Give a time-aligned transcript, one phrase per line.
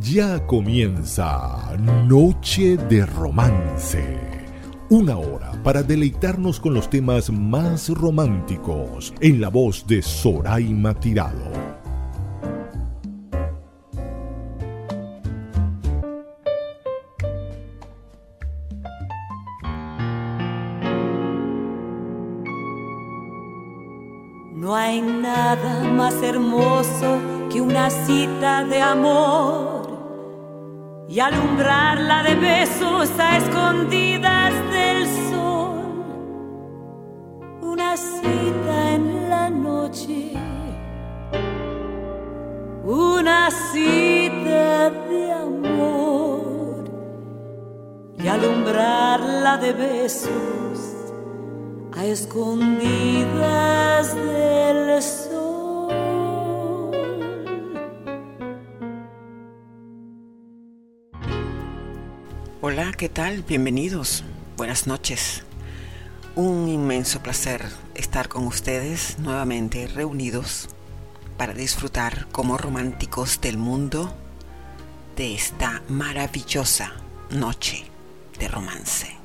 [0.00, 4.16] Ya comienza Noche de Romance.
[4.90, 11.50] Una hora para deleitarnos con los temas más románticos en la voz de Soraima Tirado.
[24.54, 27.18] No hay nada más hermoso
[27.50, 29.77] que una cita de amor
[31.08, 35.78] y alumbrarla de besos a escondidas del sol.
[37.62, 40.34] Una cita en la noche,
[42.84, 46.84] una cita de amor
[48.22, 50.94] y alumbrarla de besos
[51.96, 53.34] a escondidas
[54.14, 55.27] del sol.
[62.70, 63.44] Hola, ¿qué tal?
[63.44, 64.24] Bienvenidos.
[64.58, 65.42] Buenas noches.
[66.36, 70.68] Un inmenso placer estar con ustedes nuevamente reunidos
[71.38, 74.12] para disfrutar como románticos del mundo
[75.16, 76.92] de esta maravillosa
[77.30, 77.86] noche
[78.38, 79.16] de romance.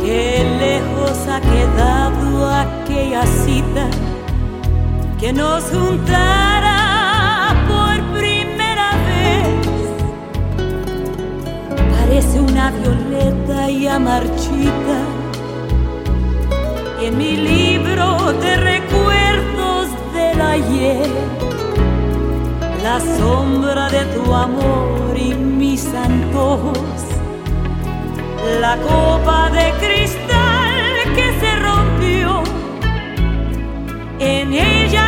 [0.00, 3.88] Qué lejos ha quedado aquella cita
[5.20, 5.72] que nos
[12.18, 14.98] Parece una violeta ya marchita
[17.00, 21.08] en mi libro de recuerdos del ayer.
[22.82, 27.04] La sombra de tu amor y mis antojos
[28.60, 32.42] la copa de cristal que se rompió.
[34.18, 35.07] En ella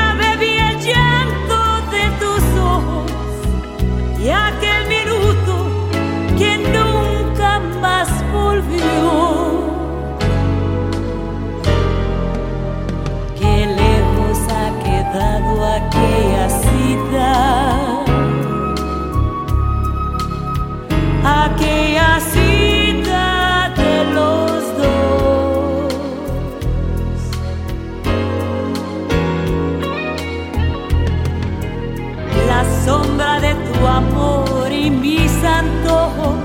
[32.85, 36.40] sombra de tu amor y mis antojos.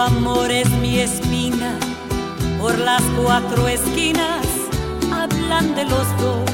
[0.00, 1.78] Amor es mi espina,
[2.58, 4.46] por las cuatro esquinas
[5.12, 6.50] hablan de los dos.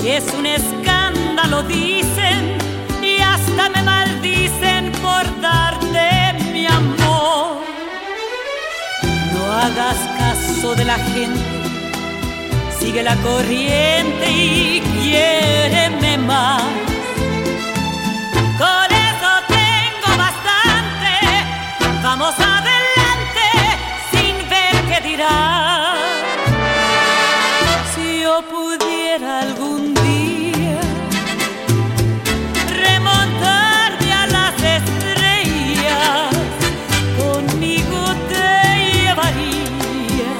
[0.00, 2.58] Que es un escándalo, dicen,
[3.02, 7.62] y hasta me maldicen por darte mi amor.
[9.32, 11.62] No hagas caso de la gente,
[12.78, 16.87] sigue la corriente y quiéreme más.
[22.10, 23.48] Vamos adelante
[24.10, 25.98] sin ver qué dirán.
[27.94, 30.80] Si yo pudiera algún día
[32.86, 36.30] remontarme a las estrellas,
[37.22, 38.00] conmigo
[38.30, 38.48] te
[38.94, 40.30] llevaría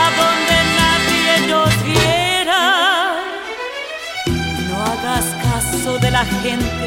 [0.00, 2.62] a donde nadie nos viera.
[4.68, 6.83] No hagas caso de la gente,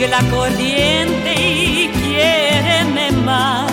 [0.00, 3.69] sigue la corriente y quiéreme más.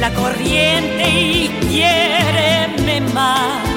[0.00, 3.67] La corriente y quiere más.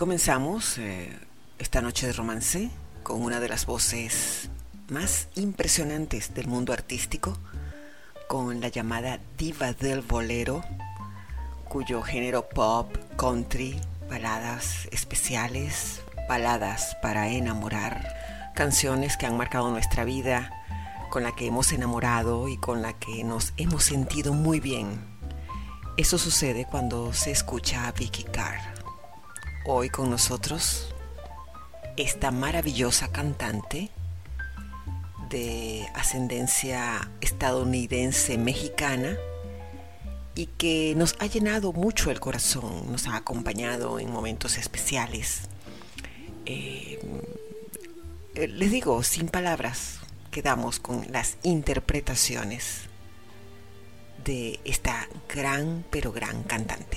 [0.00, 1.14] Comenzamos eh,
[1.58, 2.70] esta noche de romance
[3.02, 4.48] con una de las voces
[4.88, 7.36] más impresionantes del mundo artístico,
[8.26, 10.64] con la llamada diva del bolero,
[11.68, 16.00] cuyo género pop, country, baladas especiales,
[16.30, 20.50] baladas para enamorar, canciones que han marcado nuestra vida,
[21.10, 24.98] con la que hemos enamorado y con la que nos hemos sentido muy bien.
[25.98, 28.69] Eso sucede cuando se escucha a Vicky Carr.
[29.66, 30.94] Hoy con nosotros
[31.98, 33.90] esta maravillosa cantante
[35.28, 39.18] de ascendencia estadounidense mexicana
[40.34, 45.42] y que nos ha llenado mucho el corazón, nos ha acompañado en momentos especiales.
[46.46, 46.98] Eh,
[48.34, 49.98] les digo, sin palabras,
[50.30, 52.88] quedamos con las interpretaciones
[54.24, 56.96] de esta gran, pero gran cantante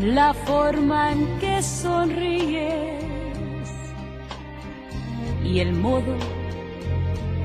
[0.00, 3.04] la forma en que sonríes
[5.44, 6.16] y el modo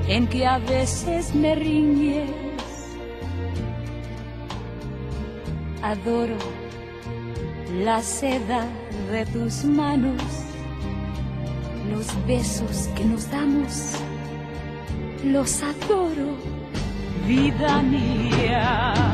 [0.08, 2.28] en que a veces me riñes.
[5.82, 6.36] Adoro
[7.84, 8.66] la seda
[9.12, 10.22] de tus manos,
[11.90, 13.94] los besos que nos damos,
[15.24, 16.36] los adoro,
[17.26, 19.09] vida mía.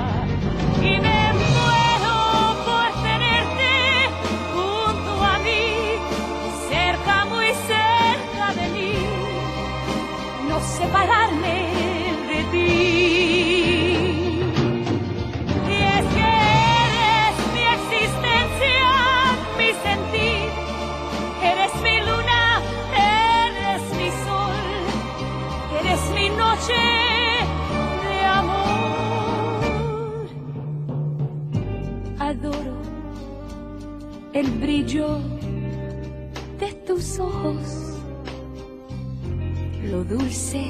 [10.79, 11.57] Separarme
[12.31, 12.71] de ti.
[15.69, 16.31] Y es que
[16.87, 18.89] eres mi existencia,
[19.59, 20.49] mi sentir,
[21.51, 22.43] eres mi luna,
[23.17, 24.65] eres mi sol,
[25.81, 26.81] eres mi noche
[28.05, 30.25] de amor.
[32.19, 32.77] Adoro
[34.33, 35.09] el brillo
[40.09, 40.65] dulce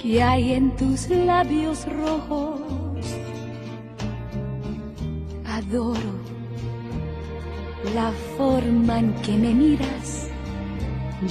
[0.00, 2.60] que hay en tus labios rojos.
[5.46, 6.20] Adoro
[7.94, 10.28] la forma en que me miras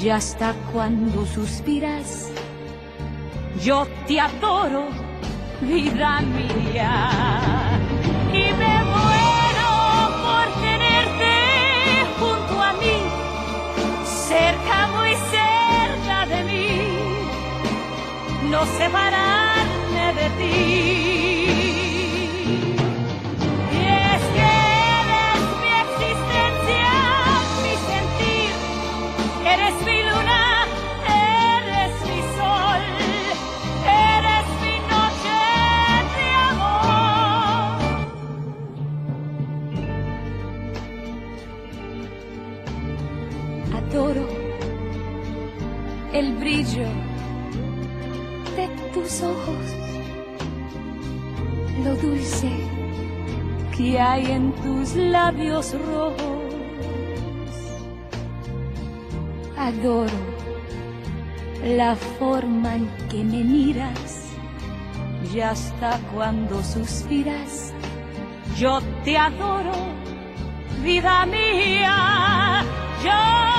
[0.02, 2.32] y hasta cuando suspiras.
[3.64, 4.86] Yo te adoro,
[5.62, 7.69] vida mía.
[18.66, 21.29] Separarme de ti.
[49.22, 49.66] Ojos,
[51.84, 52.50] lo dulce
[53.76, 56.44] que hay en tus labios rojos.
[59.58, 60.40] Adoro
[61.64, 64.30] la forma en que me miras
[65.34, 67.74] y hasta cuando suspiras,
[68.58, 69.74] yo te adoro,
[70.84, 72.64] vida mía,
[73.04, 73.59] yo,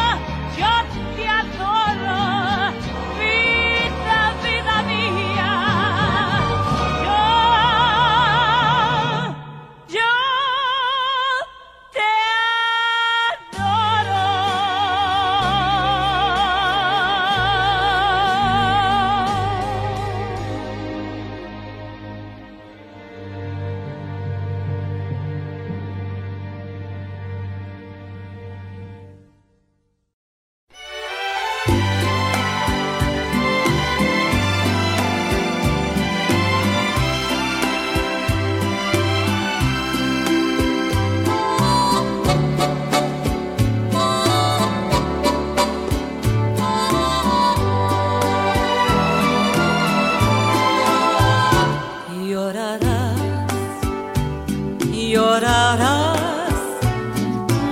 [55.11, 56.19] llorarás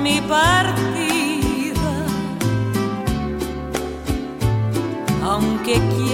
[0.02, 1.90] mi partida,
[5.22, 6.07] aunque quieras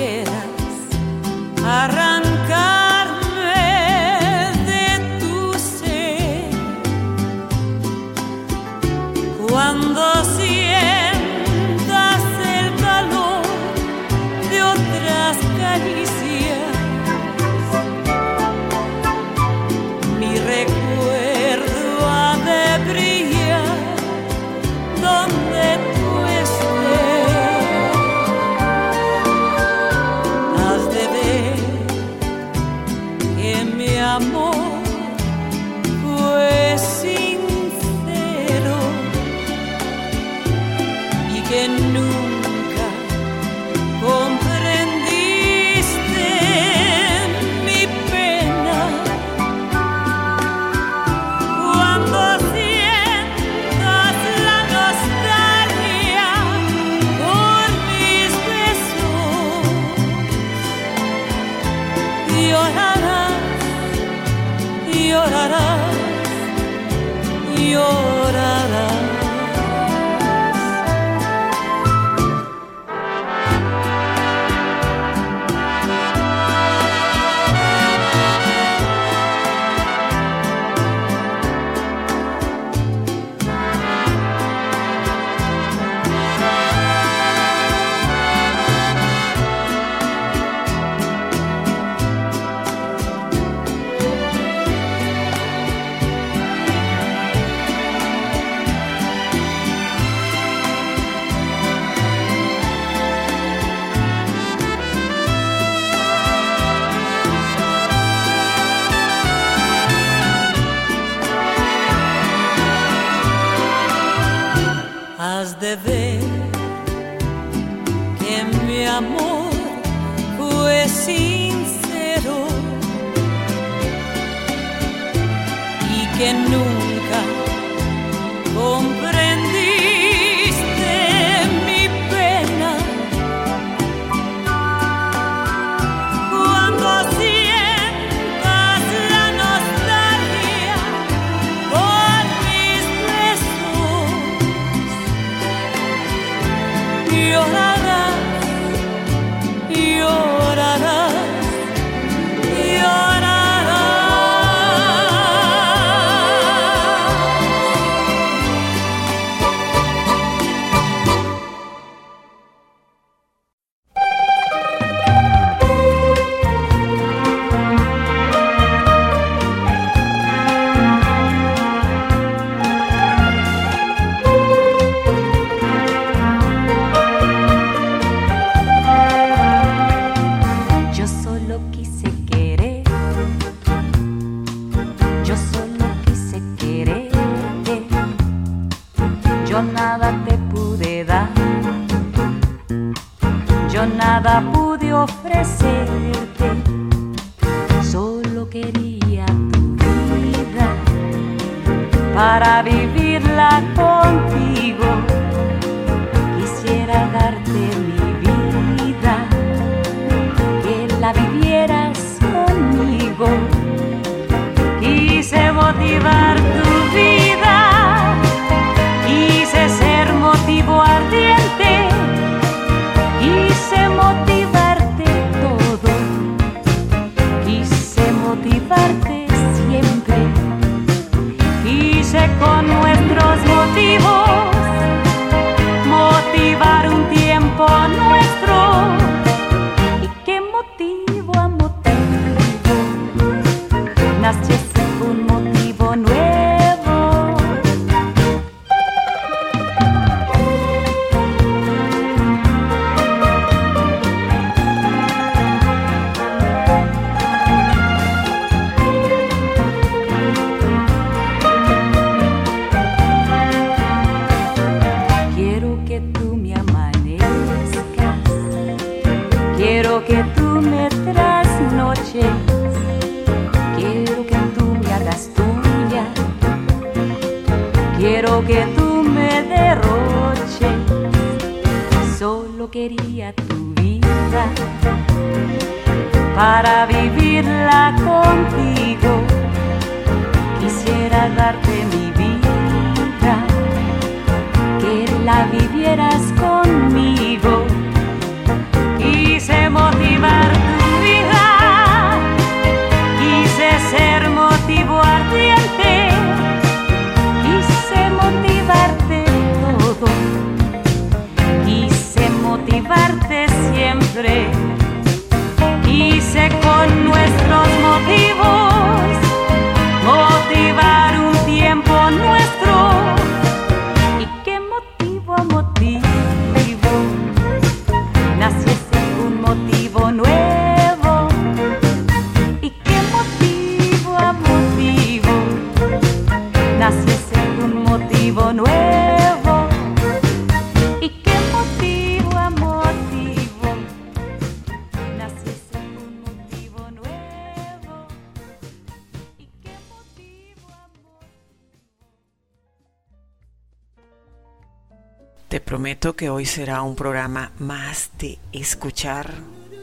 [356.45, 359.33] hoy será un programa más de escuchar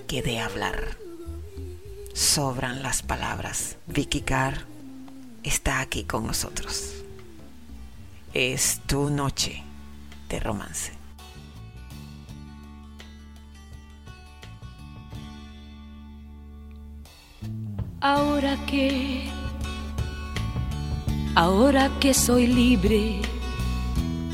[0.07, 0.95] que de hablar.
[2.13, 3.77] Sobran las palabras.
[3.87, 4.67] Vicky Carr
[5.41, 6.93] está aquí con nosotros.
[8.35, 9.63] Es tu noche
[10.29, 10.91] de romance.
[18.01, 19.31] Ahora que,
[21.33, 23.19] ahora que soy libre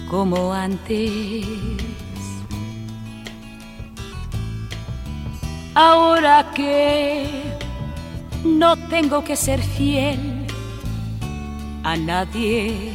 [0.09, 1.86] como antes,
[5.77, 7.29] ahora que
[8.43, 10.47] no tengo que ser fiel
[11.83, 12.91] a nadie,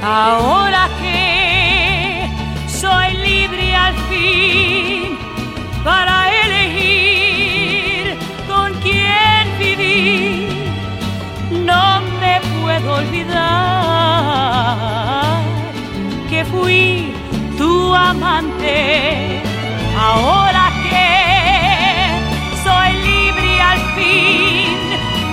[0.00, 2.28] ahora que
[2.68, 5.18] soy libre al fin
[5.82, 10.48] para elegir con quién vivir.
[11.70, 13.48] No me puedo olvidar
[16.30, 17.17] que fui
[17.58, 19.42] tu amante.
[20.00, 21.08] Ahora que
[22.64, 24.78] soy libre al fin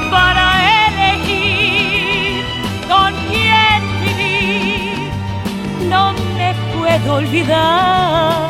[0.09, 0.45] para
[0.87, 2.43] elegir
[2.89, 5.11] con quién vivir
[5.87, 8.45] no me puedo olvidar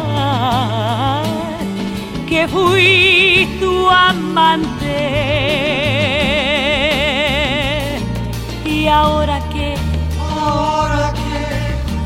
[2.29, 4.95] que fui tu amante.
[8.65, 9.34] Y ahora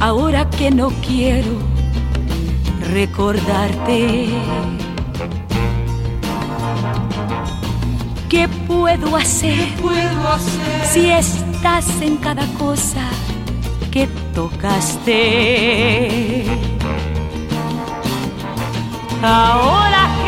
[0.09, 1.53] ahora que no quiero
[2.91, 4.27] recordarte.
[8.27, 9.67] ¿Qué puedo hacer?
[10.91, 13.07] si estás en cada cosa
[13.91, 15.19] que tocaste?
[19.21, 20.18] Ahora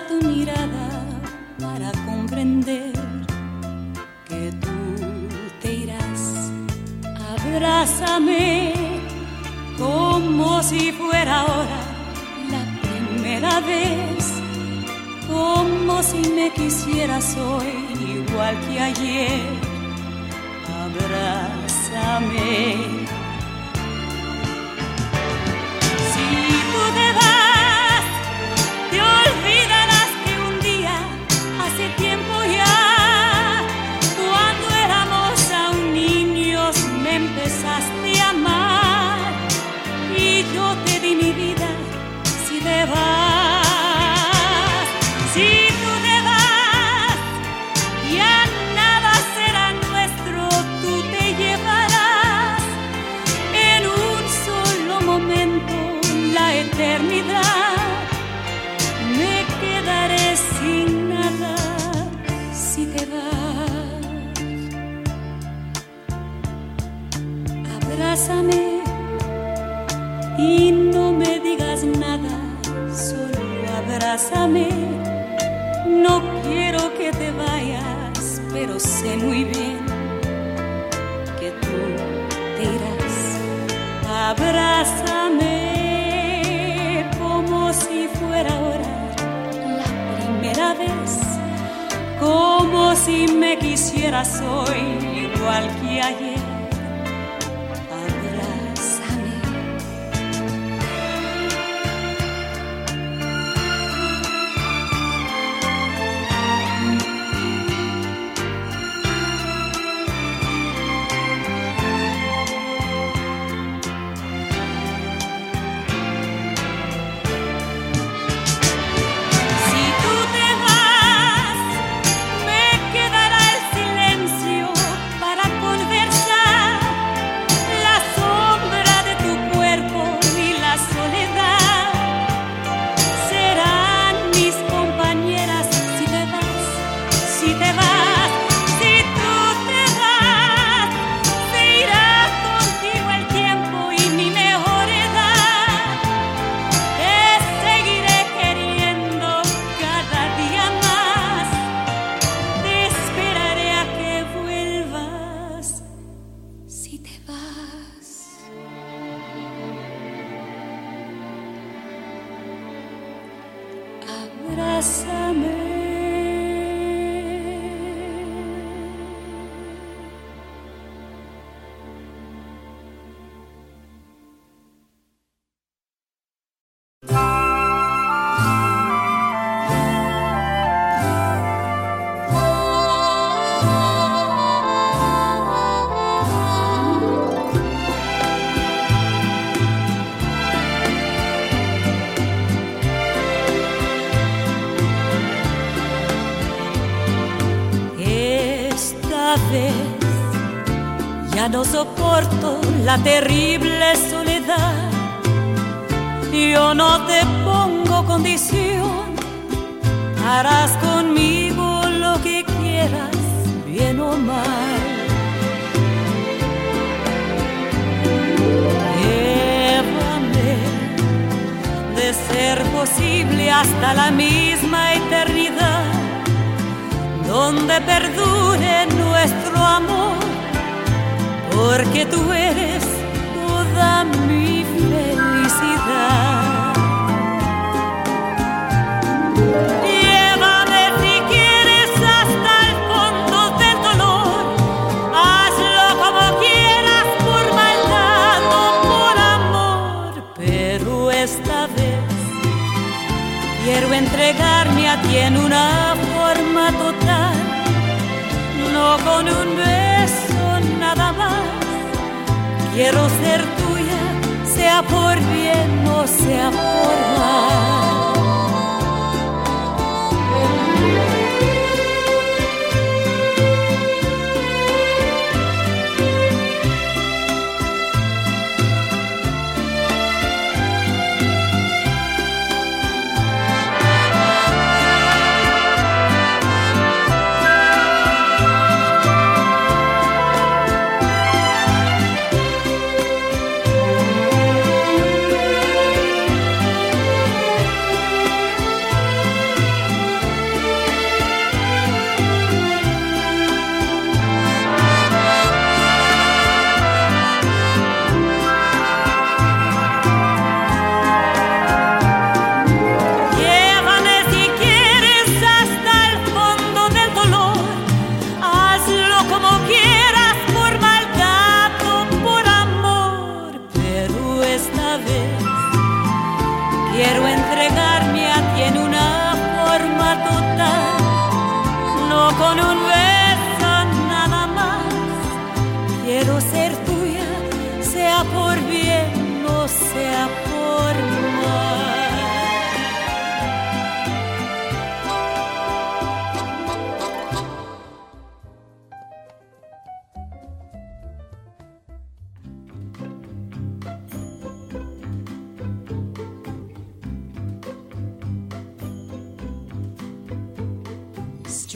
[0.00, 0.88] tu mirada
[1.60, 2.92] para comprender
[4.28, 5.28] que tú
[5.60, 6.50] te irás.
[7.38, 8.72] Abrázame
[9.78, 11.80] como si fuera ahora
[12.50, 14.32] la primera vez,
[15.28, 17.72] como si me quisieras hoy
[18.18, 19.76] igual que ayer
[20.86, 22.95] abrázame.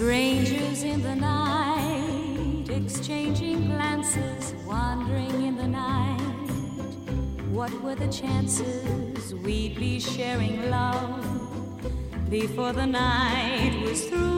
[0.00, 6.18] Strangers in the night, exchanging glances, wandering in the night.
[7.50, 11.22] What were the chances we'd be sharing love
[12.30, 14.29] before the night was through?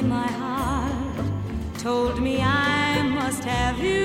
[0.00, 1.26] in my heart
[1.78, 3.99] told me I must have you.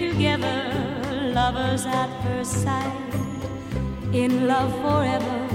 [0.00, 3.14] together, lovers at first sight,
[4.14, 5.48] in love forever.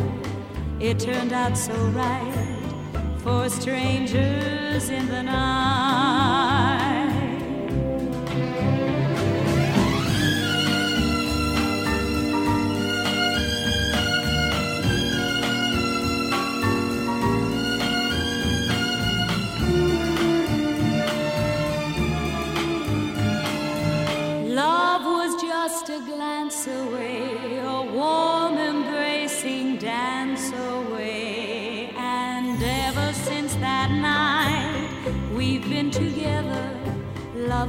[0.80, 2.48] It turned out so right
[3.24, 6.15] for strangers in the night.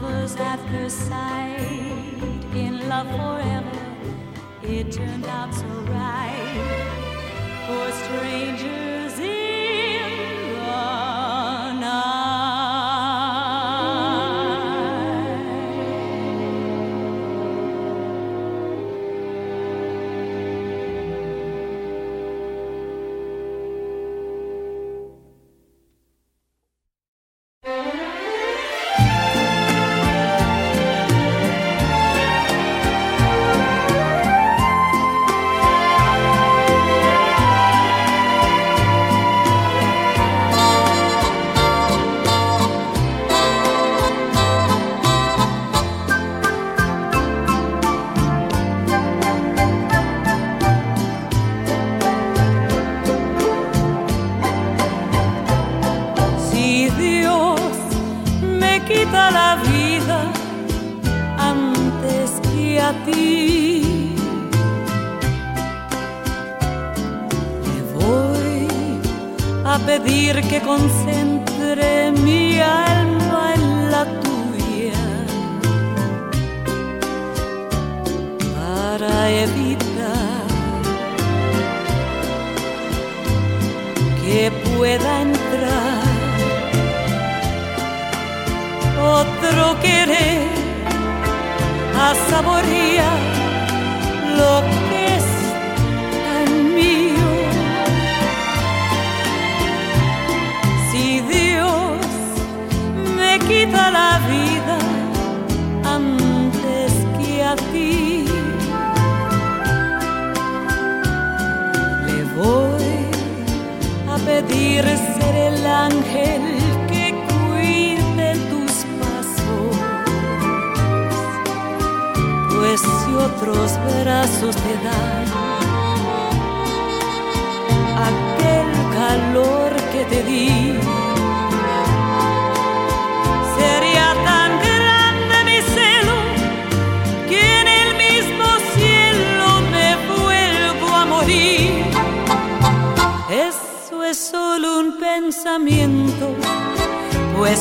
[0.03, 1.59] lovers at first sight,
[2.55, 3.97] in love forever,
[4.63, 6.33] it turned out so right.
[7.67, 8.86] For strangers.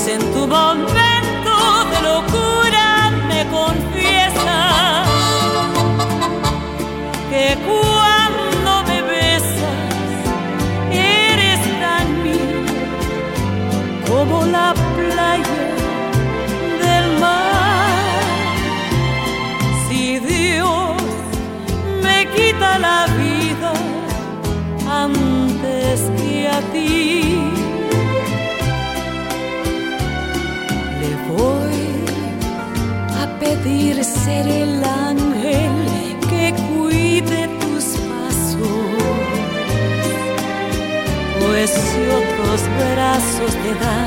[0.07, 0.45] En tu
[42.55, 44.04] los brazos te dan.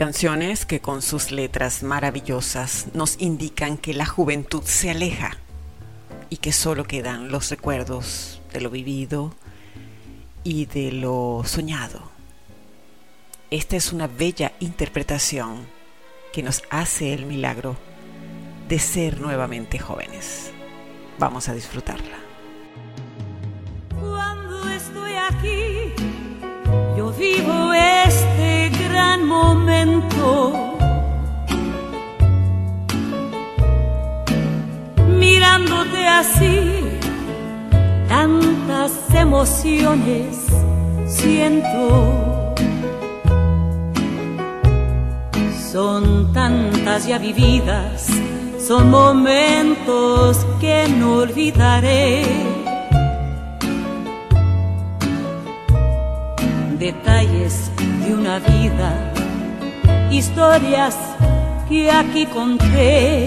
[0.00, 5.36] Canciones que con sus letras maravillosas nos indican que la juventud se aleja
[6.30, 9.34] y que solo quedan los recuerdos de lo vivido
[10.42, 12.00] y de lo soñado.
[13.50, 15.66] Esta es una bella interpretación
[16.32, 17.76] que nos hace el milagro
[18.70, 20.50] de ser nuevamente jóvenes.
[21.18, 22.16] Vamos a disfrutarla.
[24.00, 25.92] Cuando estoy aquí,
[26.96, 30.52] yo vivo este gran momento.
[35.18, 36.82] Mirándote así,
[38.08, 40.50] tantas emociones
[41.06, 42.54] siento.
[45.72, 48.08] Son tantas ya vividas,
[48.58, 52.24] son momentos que no olvidaré.
[56.78, 57.70] Detalles
[58.04, 59.12] de una vida,
[60.10, 60.96] historias
[61.68, 63.26] que aquí conté.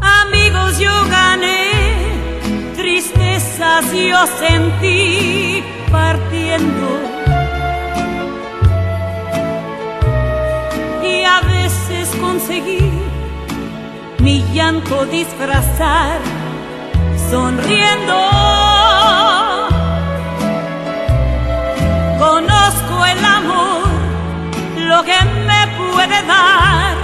[0.00, 1.70] Amigos yo gané,
[2.76, 6.88] tristezas yo sentí partiendo.
[11.02, 12.90] Y a veces conseguí
[14.20, 16.20] mi llanto disfrazar
[17.30, 18.22] sonriendo.
[23.04, 23.88] El amor,
[24.76, 26.96] lo que me puede dar.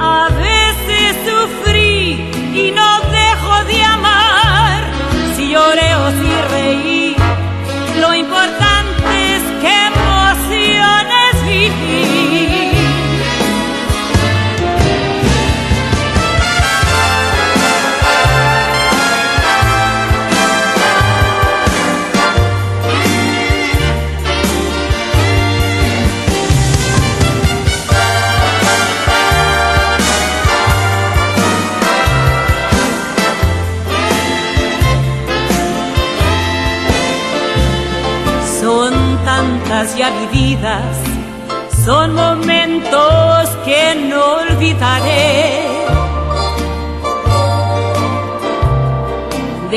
[0.00, 2.89] A veces sufrí y no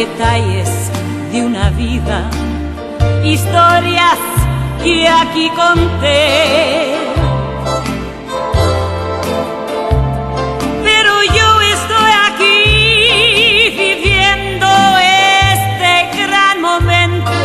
[0.06, 0.70] Detalles
[1.32, 2.30] de una vida,
[3.24, 4.20] historias
[4.84, 6.94] que aquí conté.
[10.84, 12.60] Pero yo estoy aquí
[13.78, 14.68] viviendo
[15.56, 17.42] este gran momento.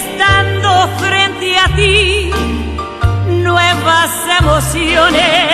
[0.00, 2.30] estando frente a ti,
[3.42, 5.45] nuevas emociones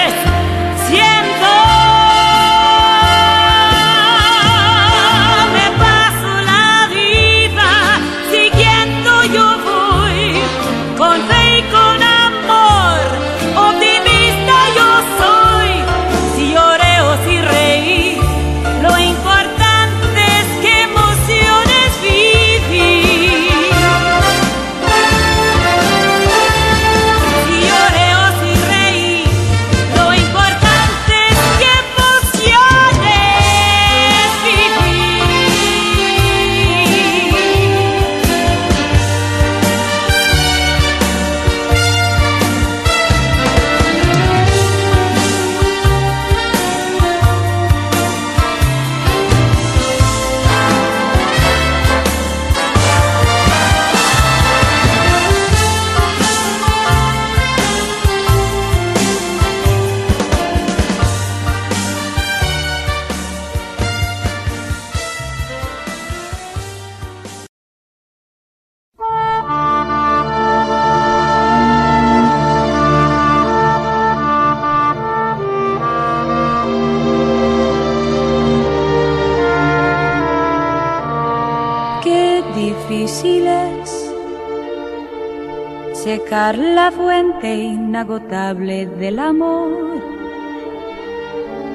[87.92, 90.00] inagotable del amor.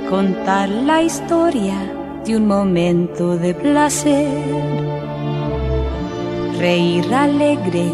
[0.10, 1.78] contar la historia
[2.26, 4.28] de un momento de placer,
[6.58, 7.86] reír alegre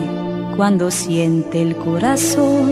[0.56, 2.72] cuando siente el corazón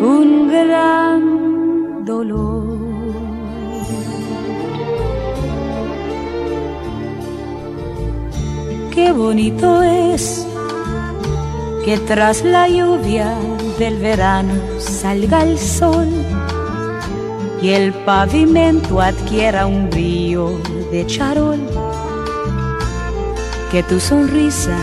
[0.00, 2.78] un gran dolor.
[8.94, 10.45] Qué bonito es
[11.86, 13.32] que tras la lluvia
[13.78, 16.08] del verano salga el sol
[17.62, 20.58] y el pavimento adquiera un brillo
[20.90, 21.60] de charol.
[23.70, 24.76] Que tu sonrisa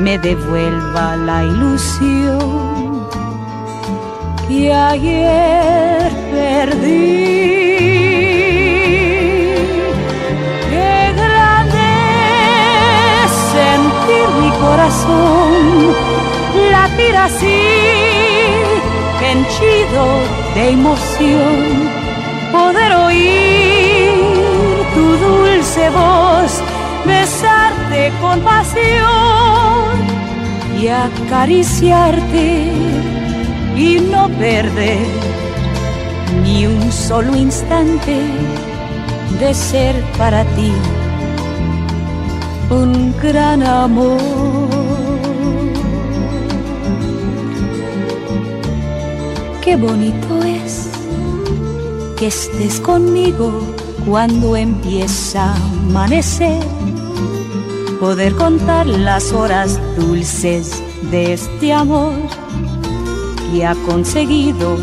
[0.00, 3.06] me devuelva la ilusión
[4.48, 7.52] que ayer perdí.
[10.70, 11.86] Qué grande
[13.52, 16.11] sentir mi corazón
[16.72, 17.60] latir así,
[19.26, 20.06] henchido
[20.54, 21.58] de emoción
[22.50, 24.10] poder oír
[24.94, 26.52] tu dulce voz,
[27.06, 29.92] besarte con pasión
[30.80, 32.46] y acariciarte
[33.76, 35.06] y no perder
[36.42, 38.16] ni un solo instante
[39.40, 40.72] de ser para ti
[42.70, 44.81] un gran amor.
[49.62, 50.90] Qué bonito es
[52.16, 53.52] que estés conmigo
[54.04, 55.56] cuando empieza a
[55.88, 56.60] amanecer.
[58.00, 60.82] Poder contar las horas dulces
[61.12, 62.14] de este amor
[63.52, 64.76] que ha conseguido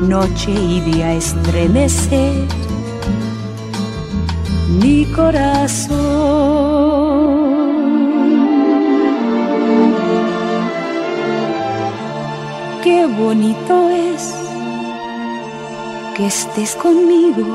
[0.00, 2.44] noche y día estremecer
[4.80, 6.77] mi corazón.
[13.16, 14.34] Bonito es
[16.16, 17.46] que estés conmigo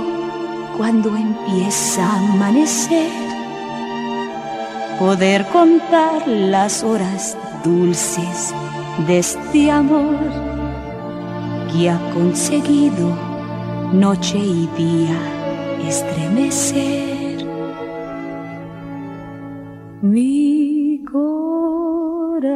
[0.77, 3.11] cuando empieza a amanecer.
[4.99, 8.53] Poder contar las horas dulces
[9.07, 10.17] de este amor
[11.71, 13.07] que ha conseguido
[13.91, 15.17] noche y día
[15.87, 17.45] estremecer
[20.01, 22.53] mi corazón.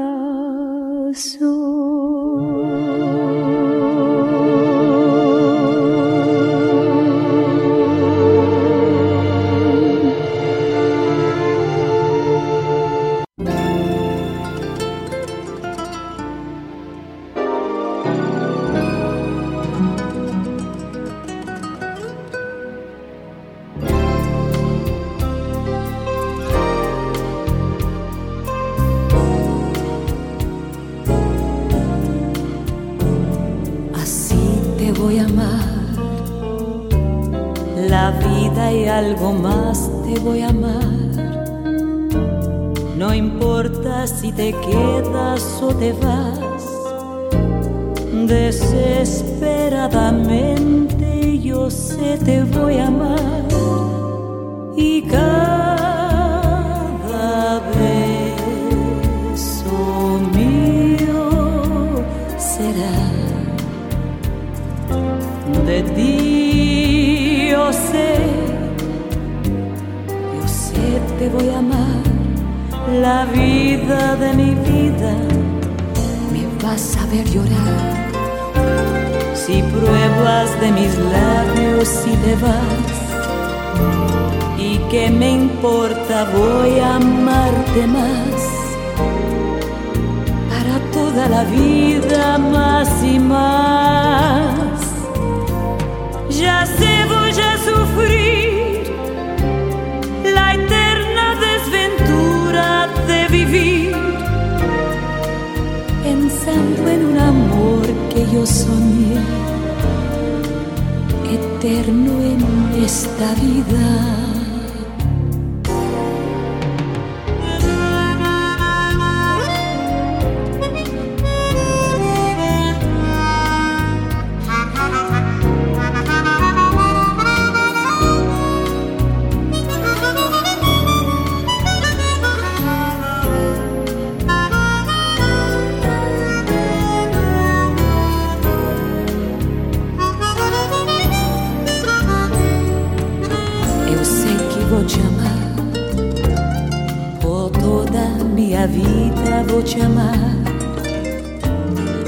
[149.67, 150.13] Te amar.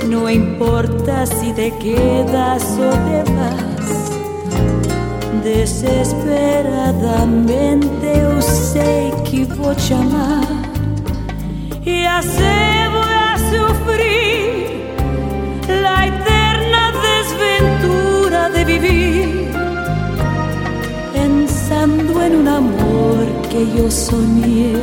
[0.07, 4.11] No importa si te quedas o te vas.
[5.43, 10.47] Desesperadamente eu sei que vou te amar
[11.85, 13.03] e assim vou
[13.49, 14.81] sofrer
[15.87, 19.47] a eterna desventura de vivir
[21.13, 24.73] pensando en un amor que yo soñé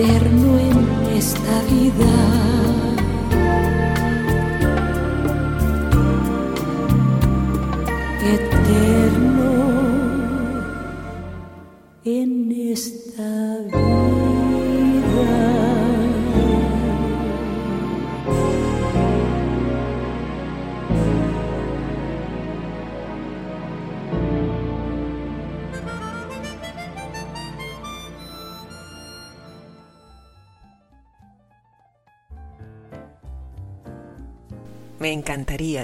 [0.00, 2.12] eterno en esta vida.
[8.22, 9.39] eterno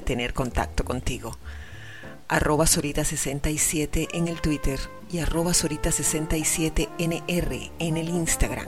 [0.06, 1.36] tener contacto contigo
[2.28, 4.78] arroba Sorita67 en el Twitter
[5.10, 8.66] y arroba Sorita67NR en el Instagram.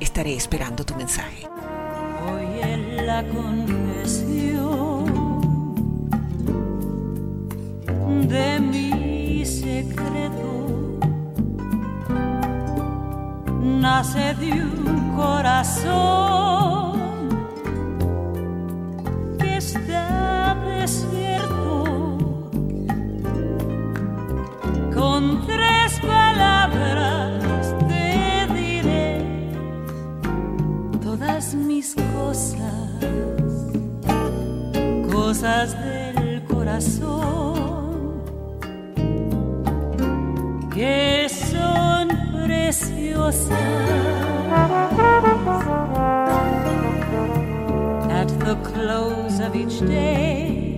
[0.00, 1.48] Estaré esperando tu mensaje.
[2.26, 5.06] Hoy en la confesión
[8.28, 10.98] de mi secreto
[13.62, 16.89] nace de un corazón
[20.90, 21.84] desierto
[24.94, 29.24] Con tres palabras te diré
[31.02, 32.60] todas mis cosas,
[35.10, 38.22] cosas del corazón
[40.74, 42.08] que son
[42.44, 43.50] preciosas.
[48.10, 50.69] At the close of each day,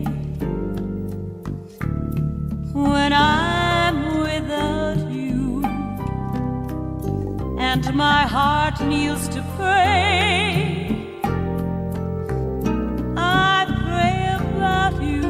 [2.82, 5.62] when I'm without you,
[7.58, 11.20] and my heart kneels to pray.
[13.16, 15.28] I pray about you.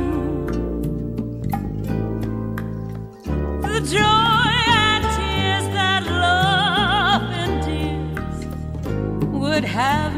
[3.68, 4.52] The joy
[4.84, 8.38] and tears that love and tears
[9.40, 10.11] would have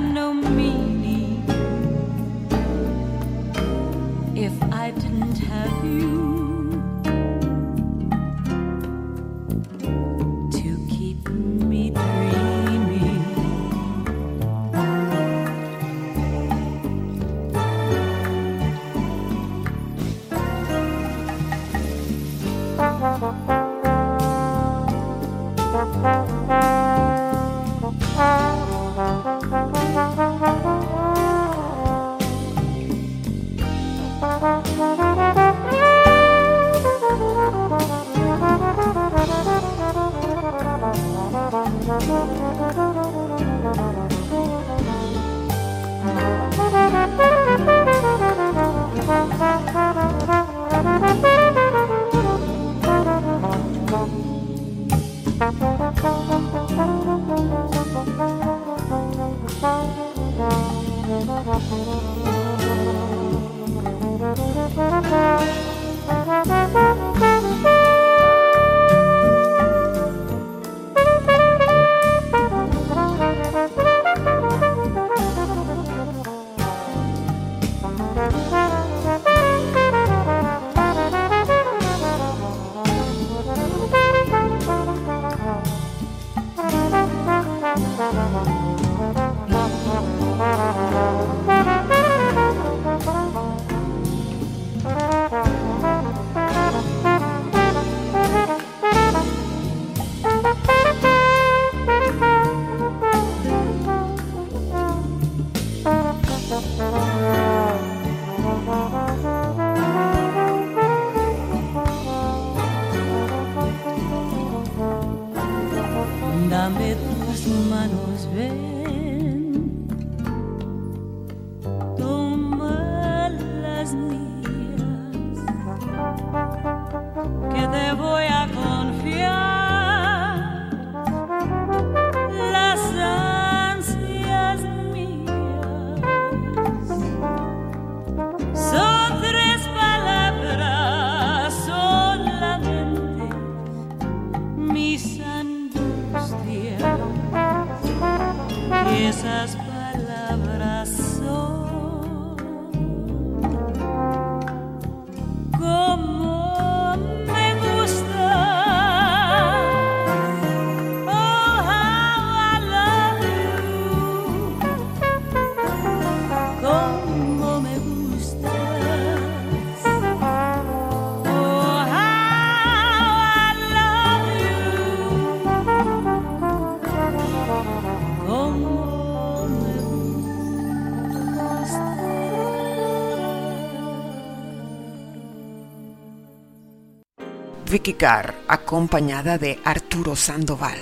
[187.93, 190.79] Carr, acompañada de Arturo Sandoval.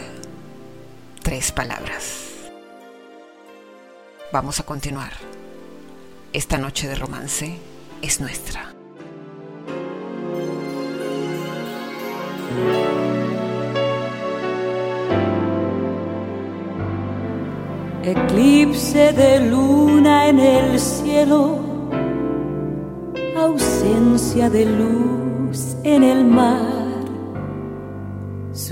[1.23, 2.21] Tres palabras.
[4.33, 5.13] Vamos a continuar.
[6.33, 7.59] Esta noche de romance
[8.01, 8.73] es nuestra.
[18.05, 21.61] Eclipse de luna en el cielo,
[23.37, 26.72] ausencia de luz en el mar,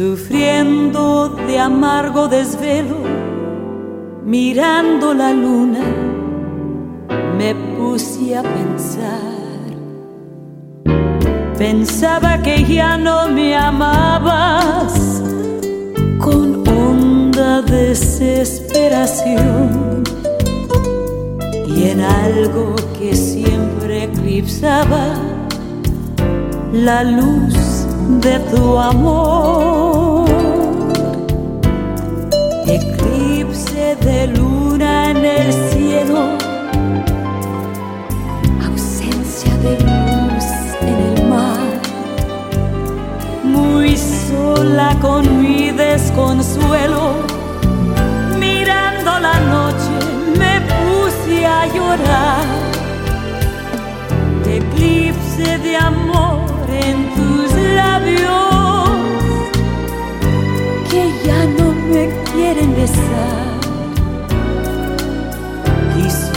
[0.01, 3.01] sufriendo de amargo desvelo,
[4.25, 5.85] mirando la luna,
[7.37, 9.21] me puse a pensar.
[11.59, 15.23] Pensaba que ya no me amabas
[16.19, 16.65] con
[17.67, 20.03] desesperación
[21.77, 25.15] y en algo que siempre eclipsaba
[26.73, 27.87] la luz
[28.23, 29.70] de tu amor.
[33.97, 36.39] De luna en el cielo,
[38.65, 40.45] ausencia de luz
[40.81, 41.81] en el mar,
[43.43, 47.31] muy sola con mi desconsuelo
[49.21, 49.93] la noche
[50.39, 52.47] me puse a llorar.
[54.47, 58.89] Eclipse de amor en tus labios
[60.91, 63.30] que ya no me quieren besar.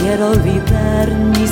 [0.04, 1.50] Quisiera olvidar mis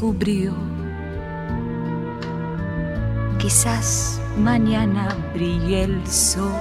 [0.00, 0.54] se cubrió.
[3.38, 6.59] Quizás mañana brille el sol.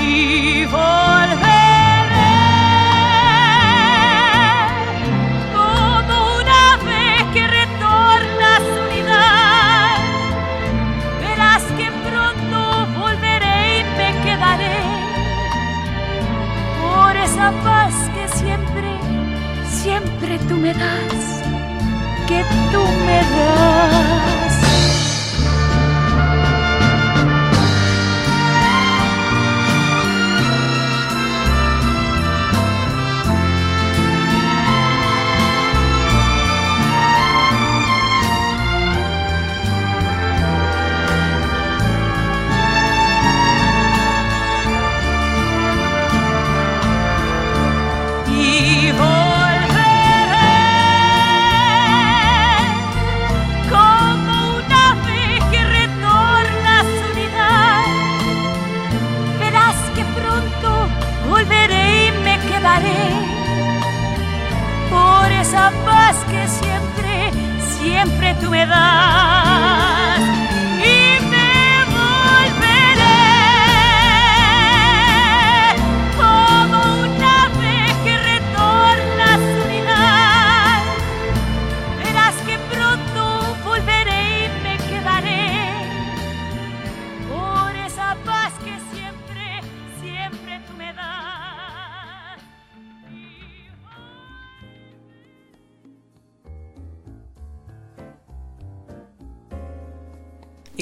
[0.00, 1.48] Y volveré
[5.54, 9.96] como un ave que retorna a su unidad.
[11.20, 12.58] Verás que pronto
[12.98, 14.78] volveré y me quedaré
[16.82, 18.90] por esa paz que siempre,
[19.68, 21.42] siempre tú me das,
[22.26, 23.67] que tú me das.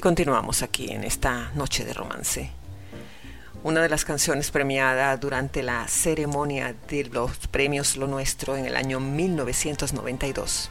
[0.06, 2.52] Continuamos aquí en esta noche de romance.
[3.64, 8.76] Una de las canciones premiada durante la ceremonia de los premios Lo Nuestro en el
[8.76, 10.70] año 1992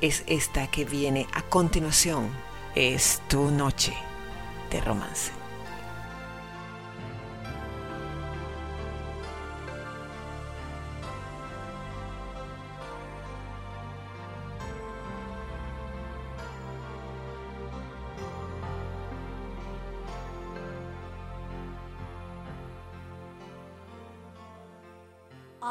[0.00, 2.28] es esta que viene a continuación.
[2.74, 3.94] Es tu noche
[4.72, 5.43] de romance.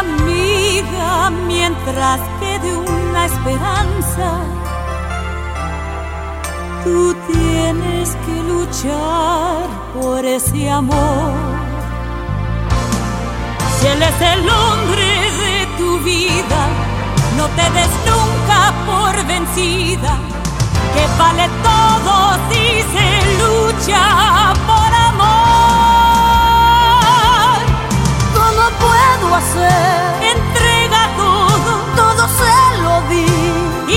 [0.00, 4.28] amiga, mientras quede una esperanza,
[6.84, 9.66] tú tienes que luchar
[10.00, 11.32] por ese amor.
[13.78, 15.08] Si él es el hombre
[15.44, 16.60] de tu vida,
[17.36, 20.12] no te des nunca por vencida,
[20.94, 22.14] que vale todo
[22.48, 23.08] si se
[23.40, 24.87] lucha por
[29.38, 30.08] hacer?
[30.36, 33.26] Entrega todo, todo se lo di.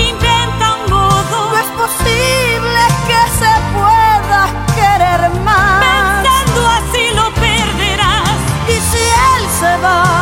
[0.08, 1.36] Inventa un modo.
[1.52, 4.40] No es posible que se pueda
[4.78, 5.84] querer más.
[5.84, 8.38] Pensando así lo perderás.
[8.68, 10.21] Y si él se va,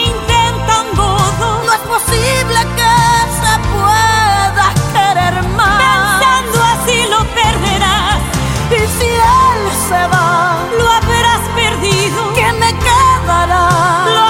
[0.06, 2.94] Intenta un modo, no es posible que
[3.40, 5.78] se pueda querer más.
[5.82, 8.18] Pensando así lo perderás.
[8.70, 12.32] Y si él se va, lo habrás perdido.
[12.34, 13.64] ¿Qué me quedará?
[14.06, 14.27] Lo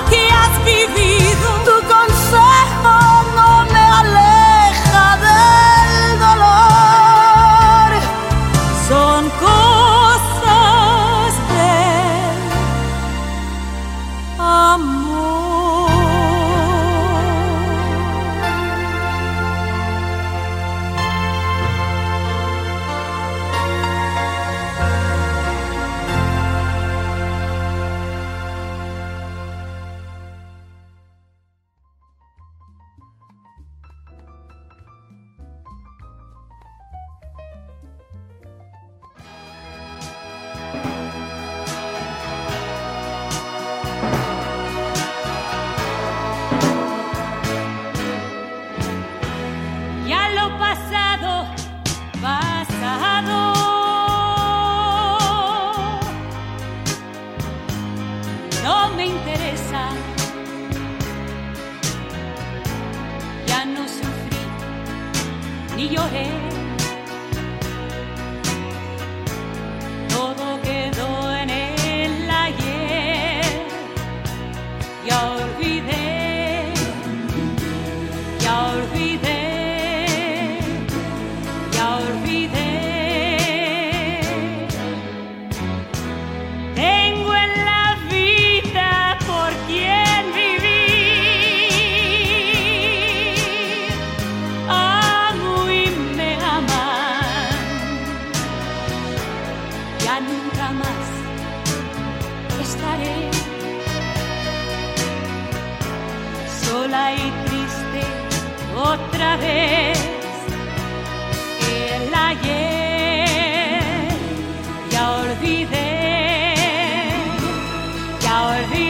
[118.57, 118.88] ya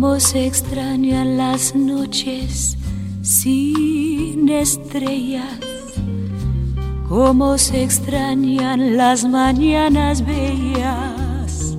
[0.00, 2.78] como se extrañan las noches
[3.20, 5.60] sin estrellas,
[7.06, 11.76] como se extrañan las mañanas bellas.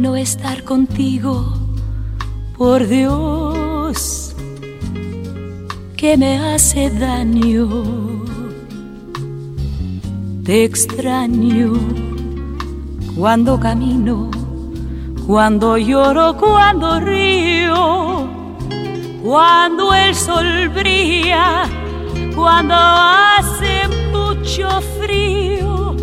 [0.00, 1.54] No estar contigo,
[2.58, 4.34] por Dios,
[5.96, 7.68] que me hace daño.
[10.42, 11.74] Te extraño
[13.16, 14.25] cuando camino,
[15.26, 18.28] cuando lloro, cuando río,
[19.24, 21.64] cuando el sol brilla,
[22.34, 25.96] cuando hace mucho frío,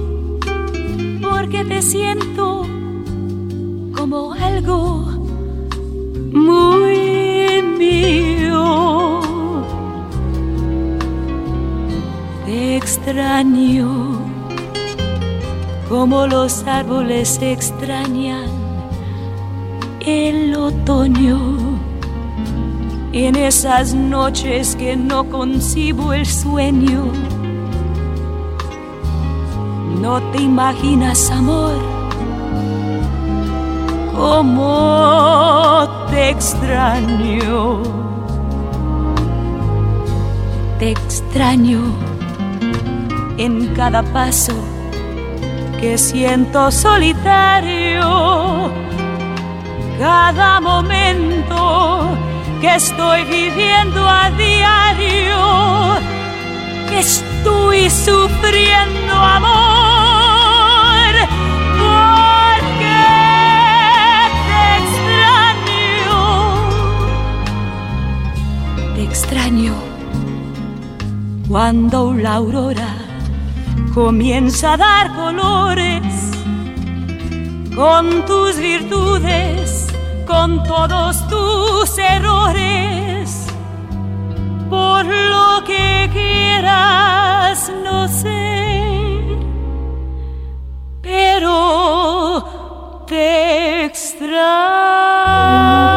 [1.21, 2.67] porque te siento
[3.95, 5.05] como algo
[6.33, 9.21] muy mío.
[12.45, 14.19] Te extraño
[15.87, 18.62] como los árboles extrañan
[20.05, 21.79] el otoño.
[23.13, 27.05] En esas noches que no concibo el sueño,
[30.01, 31.75] no te imaginas, amor,
[34.15, 37.83] cómo te extraño.
[40.79, 41.81] Te extraño
[43.37, 44.53] en cada paso
[45.79, 48.03] que siento solitario
[49.99, 52.17] cada momento
[52.61, 55.97] que estoy viviendo a diario,
[56.91, 61.13] estoy sufriendo amor,
[61.79, 62.99] porque
[64.47, 66.19] te extraño,
[68.95, 69.73] te extraño
[71.47, 72.95] cuando la aurora
[73.93, 76.03] comienza a dar colores
[77.75, 79.62] con tus virtudes
[80.33, 83.45] con todos tus errores,
[84.67, 88.81] por lo que quieras, no sé,
[91.03, 95.92] pero te extraño.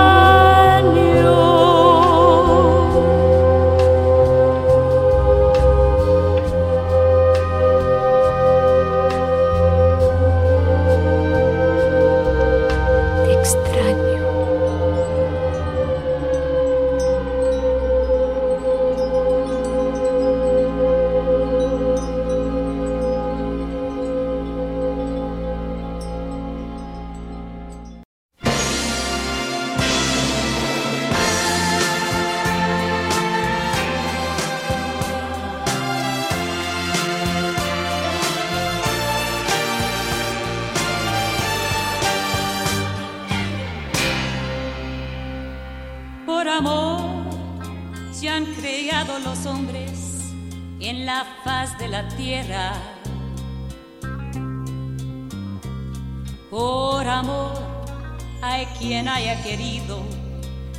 [58.86, 60.04] quien haya querido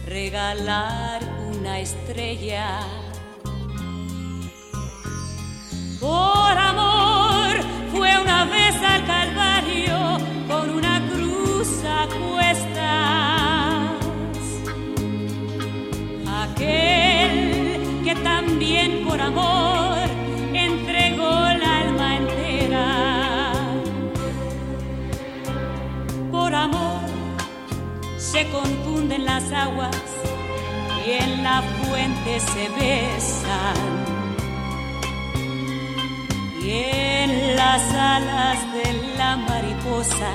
[0.05, 2.79] regalar una estrella.
[5.99, 7.57] Por amor
[7.91, 9.97] fue una vez al Calvario
[10.47, 12.77] con una cruz a cuestas.
[16.43, 19.96] Aquel que también por amor
[28.37, 29.97] se confunden las aguas
[31.03, 33.77] y en la fuente se besan.
[36.61, 40.33] Y en las alas de la mariposa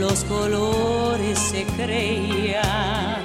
[0.00, 3.15] los colores se creían.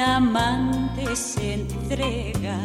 [0.00, 2.58] amante se entrega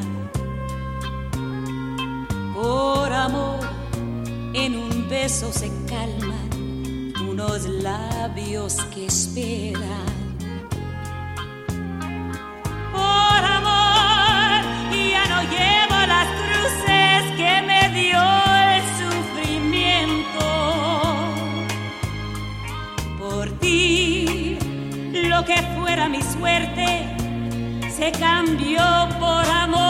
[2.56, 3.60] por amor,
[4.54, 10.06] en un beso se calman unos labios que esperan.
[12.94, 18.22] Por amor, ya no llevo las cruces que me dio
[18.72, 20.48] el sufrimiento.
[23.20, 24.58] Por ti,
[25.30, 27.15] lo que fuera mi suerte
[27.96, 28.82] se cambió
[29.20, 29.85] por amor.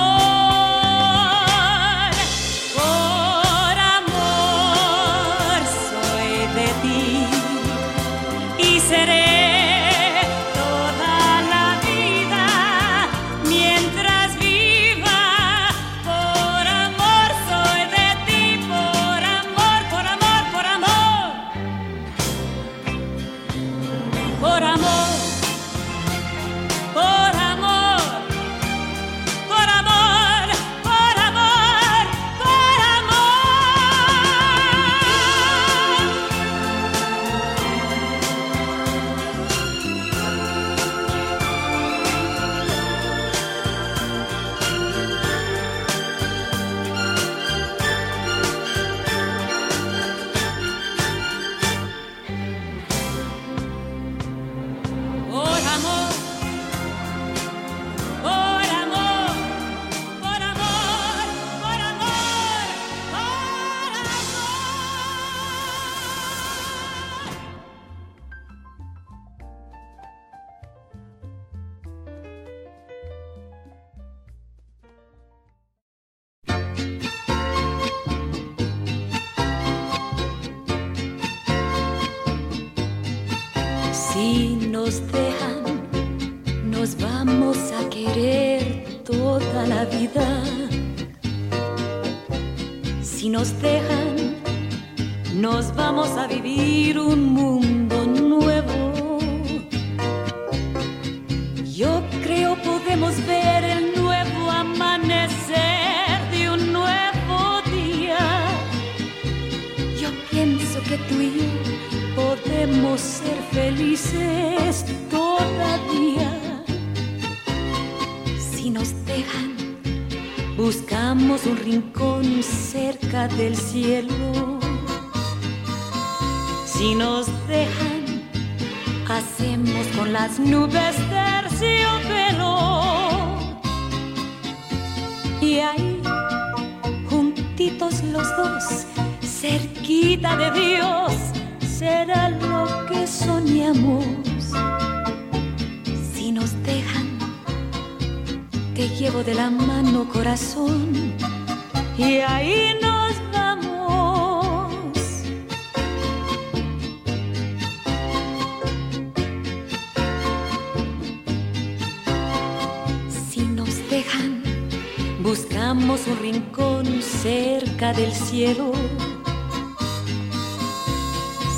[167.76, 168.72] Del cielo.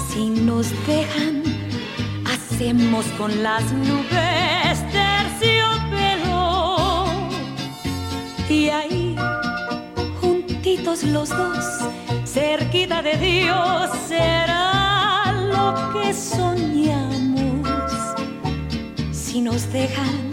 [0.10, 1.44] Si nos dejan,
[2.26, 6.56] hacemos con las nubes terciopelo.
[8.50, 9.16] Y ahí,
[10.20, 11.64] juntitos los dos,
[12.26, 17.68] cerquita de Dios, será lo que soñamos.
[19.12, 20.32] Si nos dejan,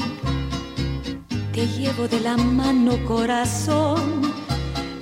[1.53, 4.24] te llevo de la mano corazón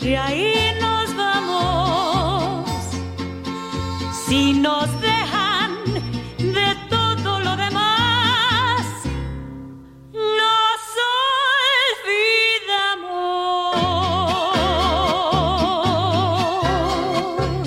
[0.03, 2.69] y ahí nos vamos.
[4.27, 5.77] Si nos dejan
[6.39, 8.85] de todo lo demás,
[10.12, 10.83] nos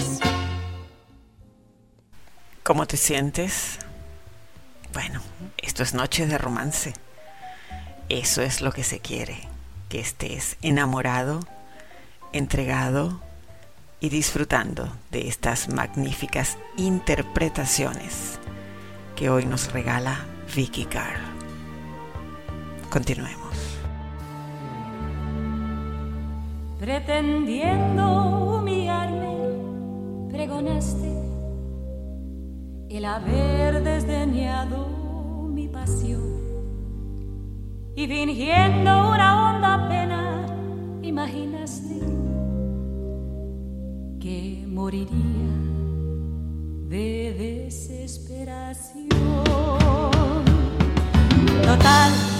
[0.05, 0.21] olvidamos.
[2.63, 3.79] ¿Cómo te sientes?
[4.93, 5.21] Bueno,
[5.57, 6.93] esto es noche de romance.
[8.09, 9.39] Eso es lo que se quiere,
[9.89, 11.39] que estés enamorado,
[12.33, 13.19] entregado
[13.99, 18.39] y disfrutando de estas magníficas interpretaciones
[19.15, 20.25] que hoy nos regala
[20.55, 21.17] Vicky Carr.
[22.89, 23.79] Continuemos.
[26.79, 31.15] Pretendiendo humillarme, pregonaste
[32.89, 34.87] el haber desdeñado
[35.49, 36.23] mi pasión.
[37.95, 40.44] Y fingiendo una honda pena,
[41.07, 41.99] imaginaste
[44.19, 45.55] que moriría
[46.89, 49.09] de desesperación.
[51.63, 52.34] Total.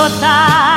[0.00, 0.69] total.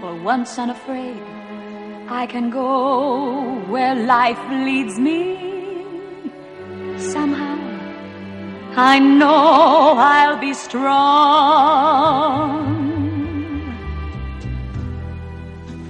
[0.00, 1.22] For once unafraid,
[2.08, 5.20] I can go where life leads me.
[6.96, 7.58] Somehow,
[8.76, 10.98] I know I'll be strong.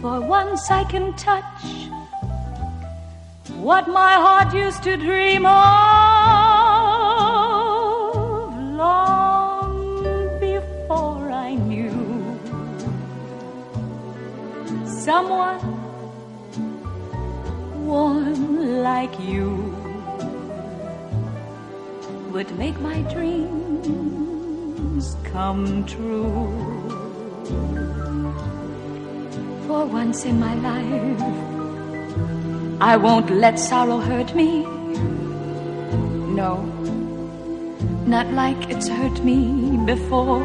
[0.03, 1.63] For once I can touch
[3.69, 6.18] what my heart used to dream of
[8.79, 11.97] long before I knew
[14.87, 15.61] someone
[17.85, 18.43] warm
[18.85, 19.49] like you
[22.31, 26.47] would make my dreams come true
[29.67, 31.23] for once in my life.
[32.81, 34.51] I won't let sorrow hurt me.
[36.41, 36.53] No,
[38.07, 40.43] not like it's hurt me before.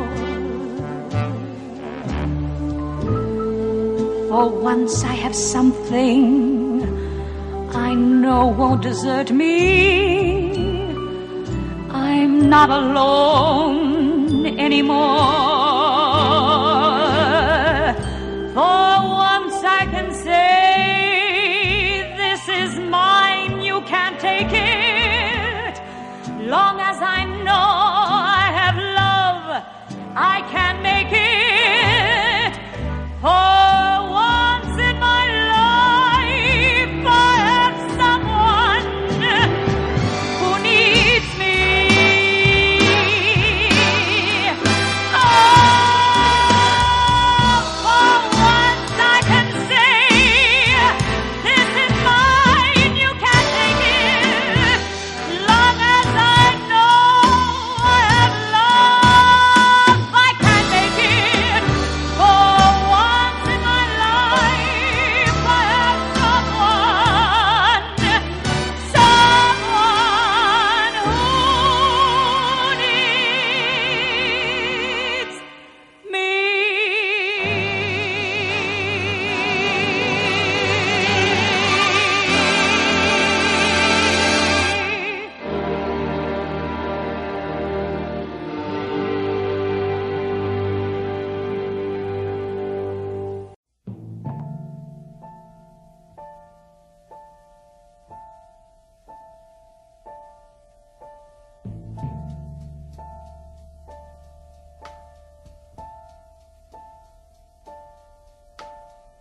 [4.30, 6.84] For once I have something
[7.76, 10.94] I know won't desert me.
[11.90, 15.74] I'm not alone anymore.
[24.46, 24.73] long
[30.16, 32.60] I can make it.
[33.24, 33.93] Oh.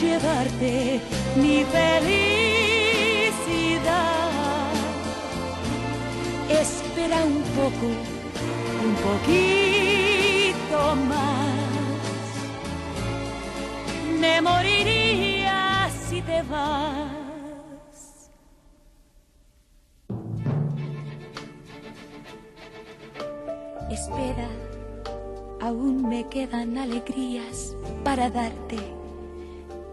[0.00, 1.00] Llevarte
[1.36, 1.90] mi felicidad.
[6.48, 7.86] Espera un poco,
[8.86, 10.78] un poquito
[11.08, 11.60] más.
[14.18, 16.80] Me moriría si te vas.
[23.90, 24.48] Espera
[25.60, 28.99] aún me quedan alegrías para darte.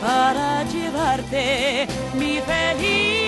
[0.00, 3.20] para llevarte mi felicidad.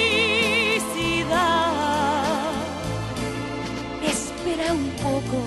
[4.02, 5.42] Espera un poco,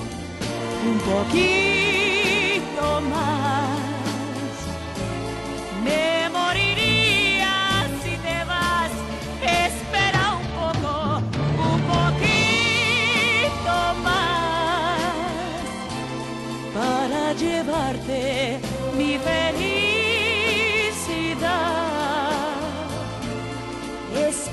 [0.92, 3.70] un poquito más.
[5.84, 6.25] Me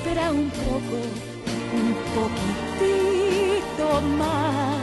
[0.04, 0.98] Espera un poco,
[1.80, 3.86] un poquitito
[4.18, 4.80] más.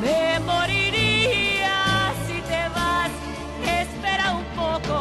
[0.00, 1.74] Me moriría
[2.24, 3.10] si te vas.
[3.66, 4.96] Espera un poco,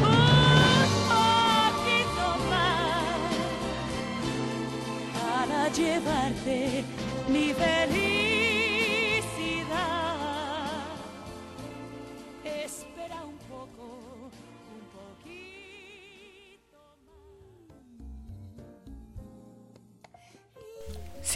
[0.00, 3.28] un poquito más
[5.12, 6.84] para llevarte
[7.28, 8.55] mi felicidad.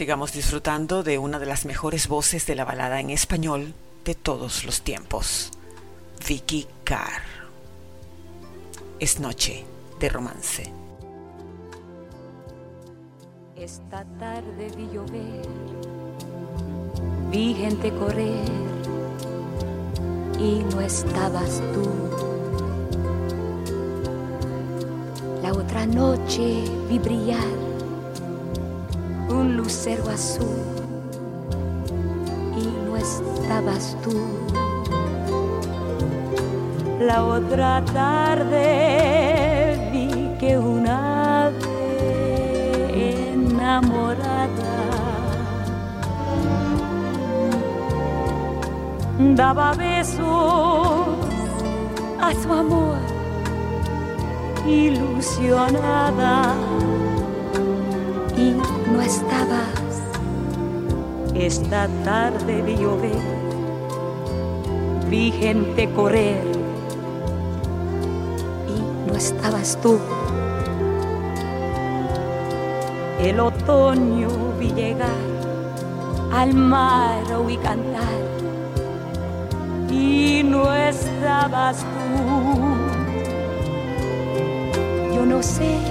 [0.01, 4.65] Sigamos disfrutando de una de las mejores voces de la balada en español de todos
[4.65, 5.51] los tiempos,
[6.27, 7.21] Vicky Carr.
[8.99, 9.63] Es noche
[9.99, 10.73] de romance.
[13.55, 15.45] Esta tarde vi llover,
[17.29, 18.49] vi gente correr
[20.39, 21.87] y no estabas tú.
[25.43, 27.70] La otra noche vi brillar
[29.31, 30.47] un lucero azul
[32.57, 34.11] y no estabas tú.
[36.99, 44.49] La otra tarde vi que una ave enamorada
[49.35, 51.07] daba besos
[52.19, 52.97] a su amor
[54.67, 56.53] ilusionada
[58.91, 59.69] no estabas.
[61.33, 63.21] Esta tarde vi llover,
[65.09, 66.43] vi gente correr
[68.67, 69.97] y no estabas tú.
[73.19, 75.09] El otoño vi llegar,
[76.33, 78.21] al mar oí cantar
[79.89, 82.65] y no estabas tú.
[85.15, 85.90] Yo no sé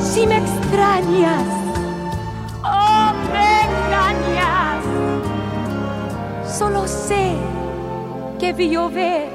[0.00, 1.44] Si me extrañas
[2.62, 4.84] o me engañas.
[6.58, 7.36] Solo sé
[8.38, 9.27] que vi llover,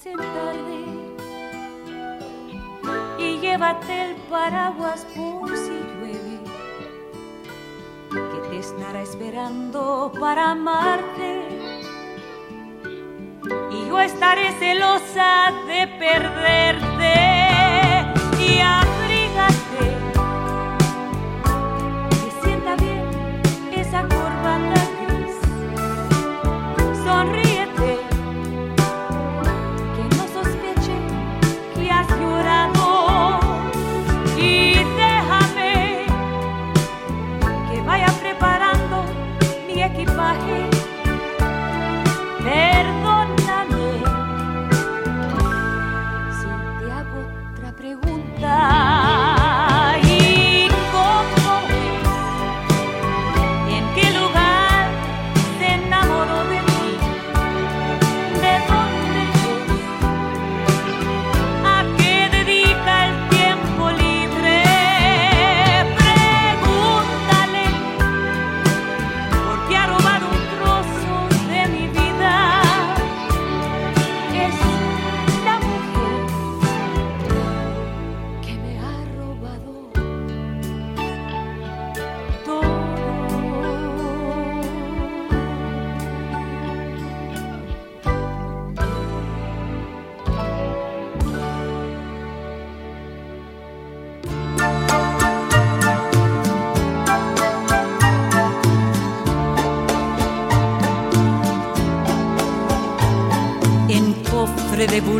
[0.00, 0.86] hace tarde
[3.18, 6.40] y llévate el paraguas por si llueve,
[8.10, 11.48] que te estará esperando para amarte.
[13.72, 17.39] Y yo estaré celosa de perderte.
[40.32, 40.69] my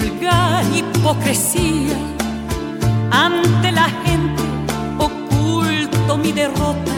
[0.00, 1.96] vulgar hipocresía.
[3.10, 4.42] Ante la gente
[4.98, 6.92] oculto mi derrota.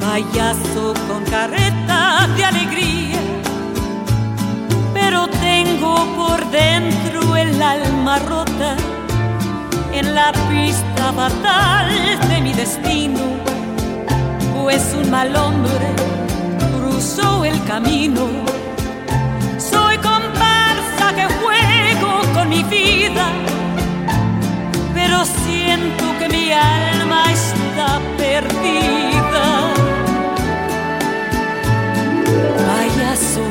[0.00, 3.20] Payaso con carreta de alegría.
[4.94, 8.76] Pero tengo por dentro el alma rota.
[9.92, 11.88] En la pista fatal
[12.28, 13.20] de mi destino.
[14.54, 15.86] Pues un mal hombre
[16.76, 18.26] cruzó el camino
[24.94, 29.72] pero siento que mi alma está perdida.
[32.66, 33.50] Vaya soy,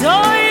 [0.00, 0.47] soy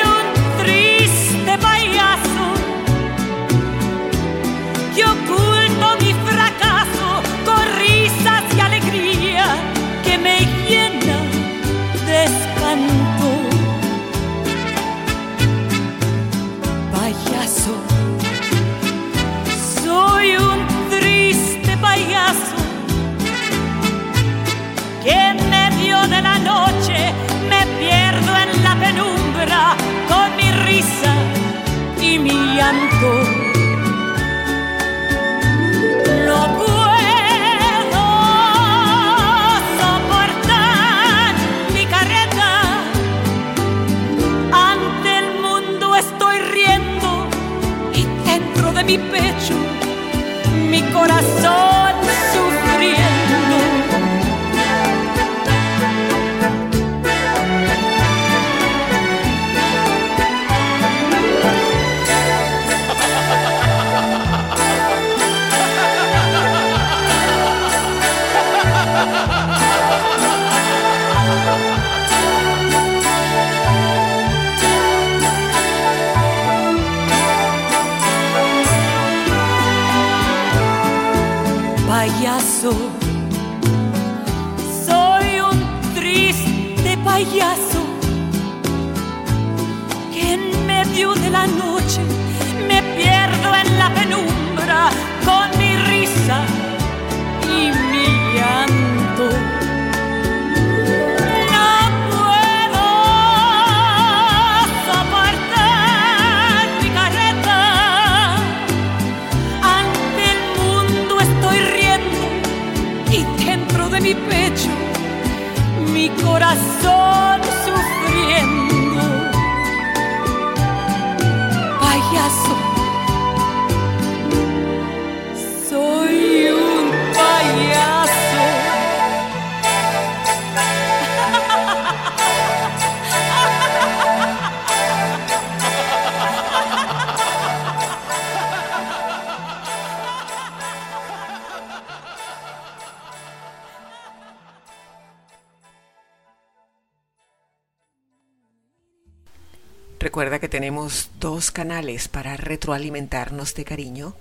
[151.57, 154.13] canales para retroalimentarnos de cariño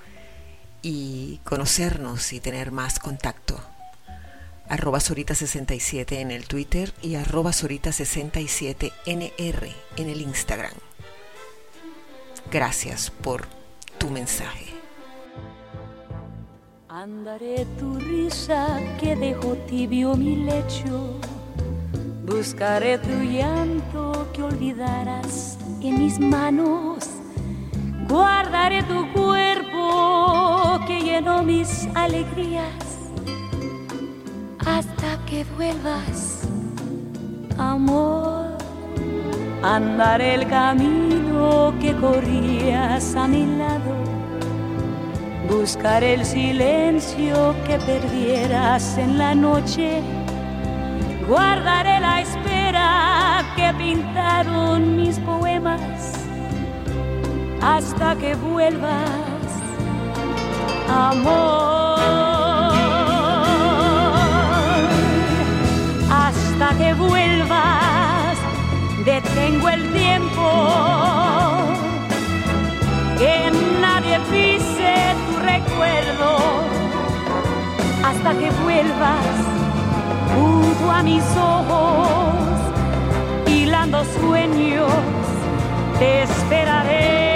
[0.80, 3.60] y conocernos y tener más contacto.
[4.70, 10.72] Arroba Sorita67 en el Twitter y arroba Sorita67NR en el Instagram.
[12.50, 13.48] Gracias por
[13.98, 14.68] tu mensaje.
[16.88, 21.20] Andaré tu risa que dejó tibio mi lecho.
[22.24, 27.25] Buscaré tu llanto que olvidarás en mis manos.
[28.08, 32.86] Guardaré tu cuerpo que llenó mis alegrías
[34.64, 36.42] hasta que vuelvas,
[37.58, 38.56] amor.
[39.62, 43.96] Andaré el camino que corrías a mi lado.
[45.48, 50.00] Buscaré el silencio que perdieras en la noche.
[51.26, 56.25] Guardaré la espera que pintaron mis poemas
[57.66, 59.50] hasta que vuelvas,
[60.88, 61.98] amor.
[66.10, 68.36] Hasta que vuelvas,
[69.04, 70.48] detengo el tiempo.
[73.18, 74.94] Que nadie pise
[75.26, 76.30] tu recuerdo
[78.04, 79.36] hasta que vuelvas
[80.34, 82.34] junto a mis ojos
[83.48, 84.92] hilando sueños,
[85.98, 87.35] te esperaré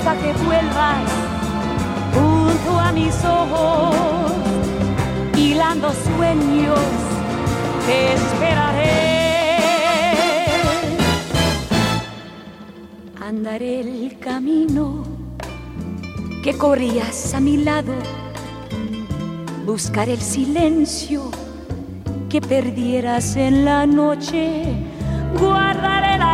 [0.00, 1.10] que vuelvas
[2.14, 4.32] junto a mis ojos,
[5.36, 6.80] hilando sueños,
[7.86, 9.20] te esperaré.
[13.20, 15.04] andaré el camino
[16.42, 17.92] que corrías a mi lado.
[19.64, 21.30] Buscaré el silencio
[22.28, 24.64] que perdieras en la noche.
[25.38, 26.29] Guardaré la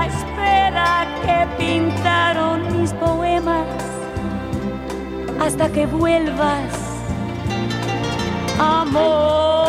[1.24, 3.66] que pintaron mis poemas
[5.40, 6.72] hasta que vuelvas,
[8.59, 9.65] amor.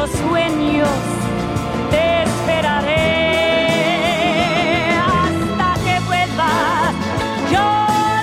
[0.00, 0.88] Hilando sueños,
[1.90, 2.96] te esperaré
[4.96, 6.94] hasta que vuelvas.
[7.50, 7.66] Yo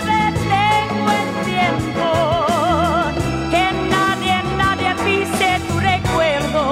[0.06, 2.06] detengo el tiempo,
[3.52, 6.64] que nadie, nadie pise tu recuerdo,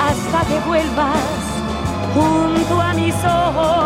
[0.00, 1.24] hasta que vuelvas
[2.14, 3.83] junto a mis ojos,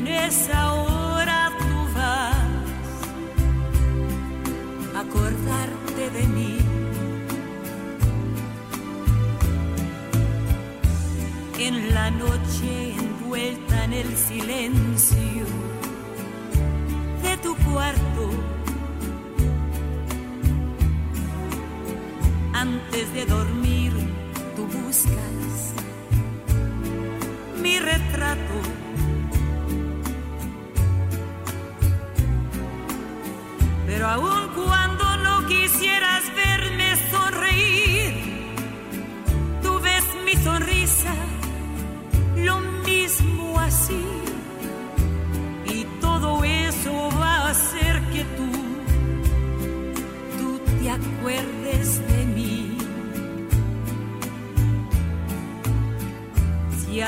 [0.00, 2.34] en esa hora tú vas
[4.94, 6.56] a acordarte de mí.
[11.58, 15.44] en la noche envuelta en el silencio
[17.22, 18.24] de tu cuarto.
[22.54, 23.92] Antes de dormir,
[24.56, 25.74] tú buscas
[27.62, 28.79] mi retrato.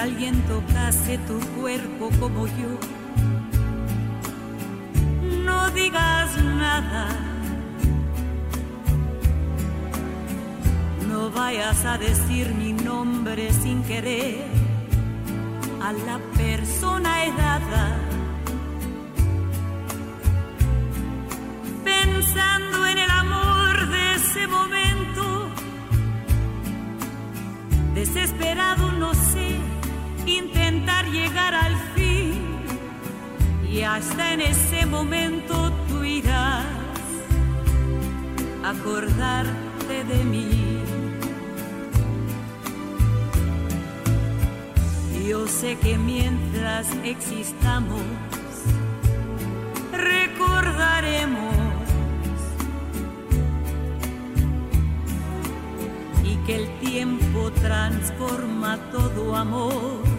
[0.02, 2.72] Alguien tocase tu cuerpo como yo,
[5.44, 7.06] no digas nada.
[11.08, 14.44] No vayas a decir mi nombre sin querer
[15.80, 17.84] a la persona edada.
[21.84, 25.22] Pensando en el amor de ese momento,
[27.94, 29.21] desesperado no sé,
[31.12, 32.40] llegar al fin.
[33.70, 36.66] Y hasta en ese momento tú irás
[38.64, 40.78] acordarte de mí.
[45.28, 48.02] Yo sé que mientras existamos,
[49.92, 51.54] recordaremos
[56.24, 60.11] y que el tiempo transforma todo amor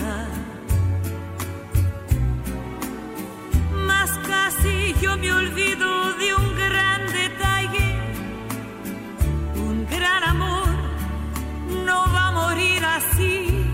[0.00, 0.28] nada.
[3.86, 7.88] Más casi yo me olvido de un gran detalle,
[9.56, 10.68] un gran amor
[11.86, 13.64] no va a morir así.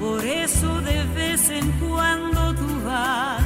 [0.00, 3.42] Por eso de vez en cuando tú vas,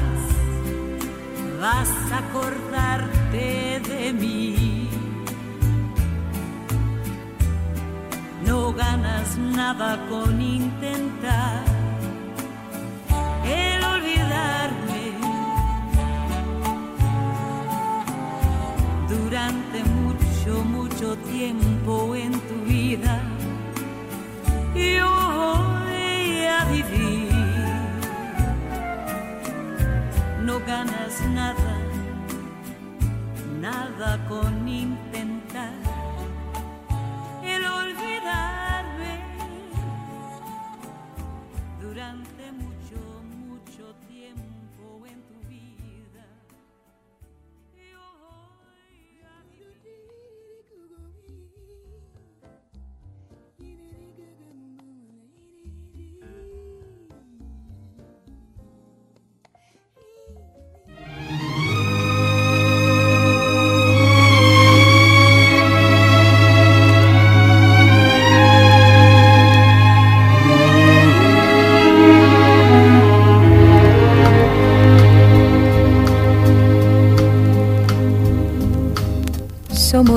[1.60, 4.63] vas a acordarte de mí.
[8.76, 11.64] Ganas nada con intentar
[13.44, 15.04] el olvidarme.
[19.08, 23.20] Durante mucho, mucho tiempo en tu vida,
[24.74, 25.10] yo
[25.40, 27.32] voy a vivir.
[30.42, 31.78] No ganas nada,
[33.60, 35.03] nada con intentar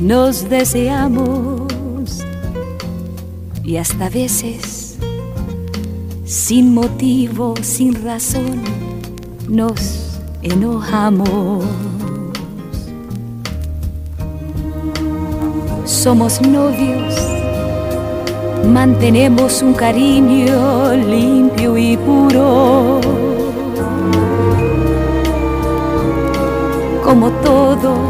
[0.00, 1.68] nos deseamos
[3.62, 4.96] y hasta veces,
[6.24, 8.62] sin motivo, sin razón,
[9.48, 11.64] nos enojamos.
[15.84, 17.14] Somos novios,
[18.66, 23.00] mantenemos un cariño limpio y puro
[27.10, 28.09] como todos,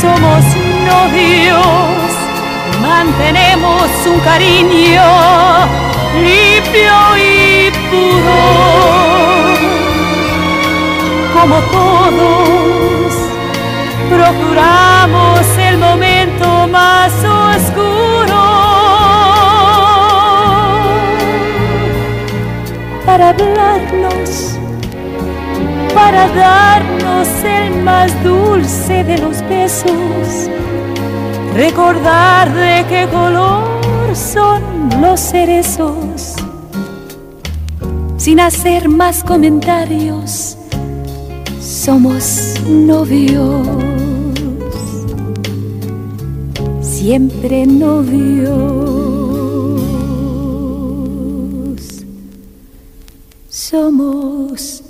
[0.00, 0.44] Somos
[0.86, 2.10] novios,
[2.80, 5.02] mantenemos un cariño
[6.14, 8.40] limpio y puro.
[11.34, 13.12] Como todos,
[14.08, 18.08] procuramos el momento más oscuro
[23.04, 24.58] para hablarnos
[25.94, 30.48] para darnos el más dulce de los besos,
[31.54, 34.62] recordar de qué color son
[35.00, 36.36] los cerezos,
[38.16, 40.56] sin hacer más comentarios,
[41.60, 43.66] somos novios,
[46.80, 48.52] siempre novios,
[53.48, 54.84] somos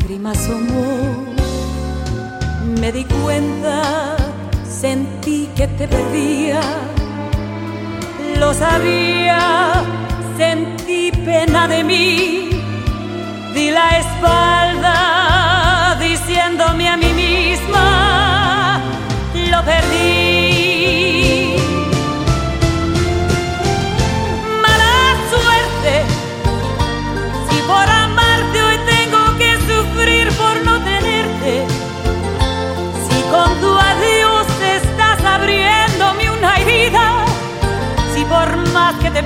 [0.00, 1.24] lágrima asomó.
[2.80, 4.16] Me di cuenta,
[4.64, 6.60] sentí que te perdía.
[8.38, 9.82] Lo sabía,
[10.36, 12.50] sentí pena de mí.
[13.54, 15.09] Di la espalda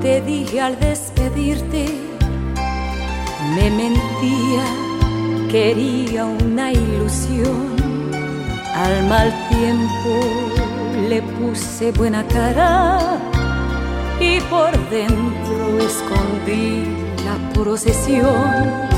[0.00, 1.86] te dije al despedirte,
[3.54, 4.64] me mentía,
[5.50, 7.76] quería una ilusión.
[8.74, 10.20] Al mal tiempo
[11.08, 13.18] le puse buena cara
[14.20, 16.84] y por dentro escondí
[17.24, 18.88] la procesión.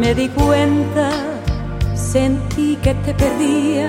[0.00, 1.10] Me di cuenta,
[1.94, 3.88] sentí que te perdía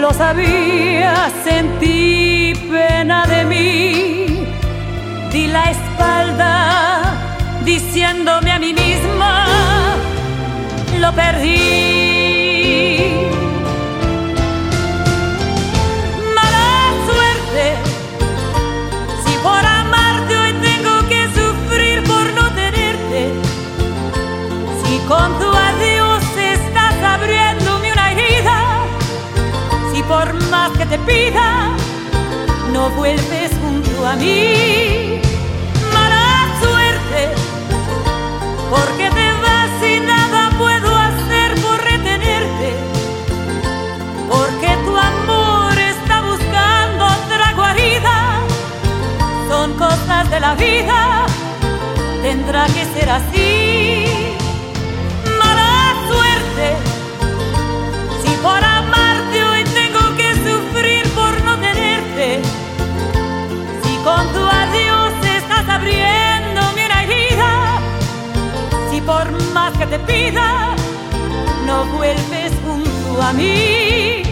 [0.00, 4.46] lo sabía, sentí pena de mí,
[5.32, 7.02] di la espalda
[7.64, 9.46] diciéndome a mí misma,
[11.00, 12.07] lo perdí.
[32.72, 35.20] No vuelves junto a mí.
[35.92, 37.20] Mala suerte,
[38.70, 42.70] porque te vas y nada puedo hacer por retenerte.
[44.28, 48.16] Porque tu amor está buscando otra guarida.
[49.48, 51.26] Son cosas de la vida,
[52.22, 54.27] tendrá que ser así.
[71.66, 74.27] No vuelves junto a mí.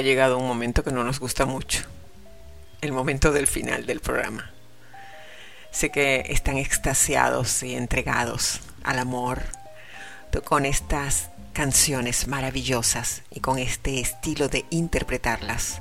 [0.00, 1.82] Ha llegado un momento que no nos gusta mucho.
[2.80, 4.50] El momento del final del programa.
[5.72, 9.42] Sé que están extasiados y entregados al amor
[10.42, 15.80] con estas canciones maravillosas y con este estilo de interpretarlas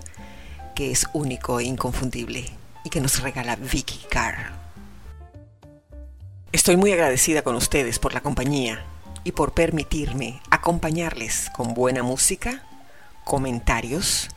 [0.75, 2.43] que es único e inconfundible
[2.83, 4.51] y que nos regala Vicky Carr.
[6.51, 8.83] Estoy muy agradecida con ustedes por la compañía
[9.23, 12.65] y por permitirme acompañarles con buena música,
[13.29, 14.27] comentarios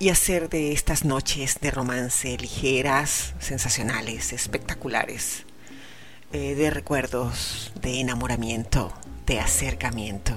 [0.00, 5.44] y hacer de estas noches de romance ligeras, sensacionales, espectaculares,
[6.32, 8.92] eh, de recuerdos, de enamoramiento,
[9.24, 10.34] de acercamiento,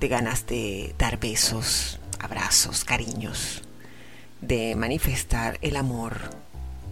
[0.00, 3.62] de ganas de dar besos, abrazos, cariños,
[4.40, 6.32] de manifestar el amor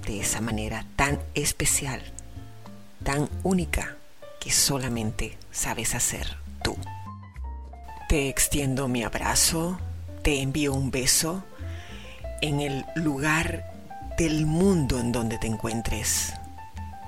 [0.07, 2.01] de esa manera tan especial,
[3.03, 3.97] tan única
[4.41, 6.77] que solamente sabes hacer tú.
[8.09, 9.77] Te extiendo mi abrazo,
[10.25, 11.45] te envío un beso
[12.41, 13.71] en el lugar
[14.17, 16.33] del mundo en donde te encuentres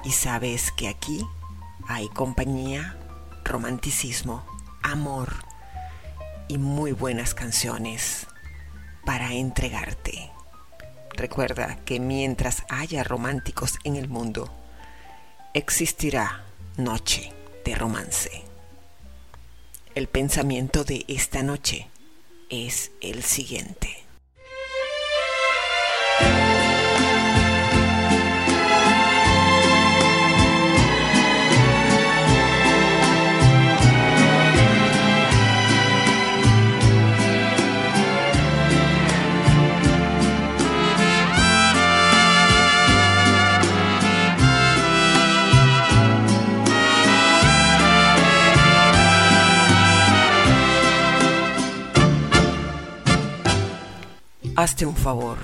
[0.05, 1.25] y sabes que aquí
[1.89, 2.95] hay compañía,
[3.43, 4.45] romanticismo,
[4.83, 5.33] amor
[6.47, 8.27] y muy buenas canciones
[9.07, 10.31] para entregarte.
[11.15, 14.53] Recuerda que mientras haya románticos en el mundo,
[15.55, 16.45] existirá
[16.77, 17.33] noche
[17.65, 18.45] de romance.
[19.95, 21.89] El pensamiento de esta noche
[22.49, 24.06] es el siguiente.
[54.59, 55.37] Hazte un favor.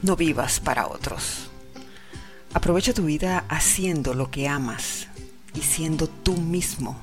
[0.00, 1.50] No vivas para otros.
[2.54, 5.08] Aprovecha tu vida haciendo lo que amas
[5.52, 6.98] y siendo tú mismo,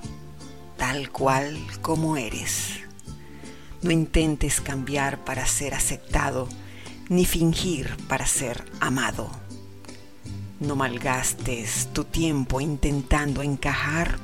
[0.77, 2.80] tal cual como eres.
[3.84, 6.49] No intentes cambiar para ser aceptado,
[7.07, 9.30] ni fingir para ser amado.
[10.60, 14.18] No malgastes tu tiempo intentando encajar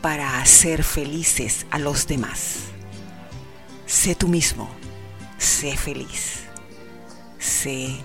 [0.00, 2.66] para hacer felices a los demás.
[3.86, 4.70] Sé tú mismo
[5.38, 6.44] sé feliz,
[7.38, 7.96] sé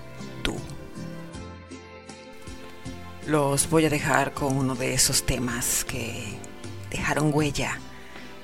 [0.42, 0.56] tú.
[3.26, 6.38] Los voy a dejar con uno de esos temas que
[6.90, 7.78] dejaron huella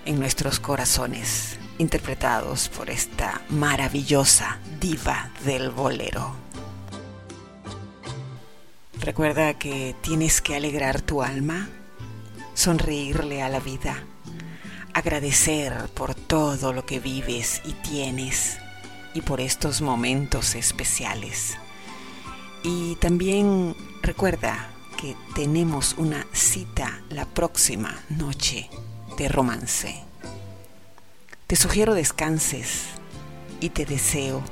[0.04, 6.36] en nuestros corazones, interpretados por esta maravillosa diva del bolero.
[9.00, 11.68] Recuerda que tienes que alegrar tu alma,
[12.54, 14.04] sonreírle a la vida,
[14.94, 18.58] agradecer por todo lo que vives y tienes
[19.16, 21.56] y por estos momentos especiales.
[22.62, 24.68] Y también recuerda
[24.98, 28.68] que tenemos una cita la próxima noche
[29.16, 30.02] de romance.
[31.46, 32.84] Te sugiero descanses
[33.60, 34.42] y te deseo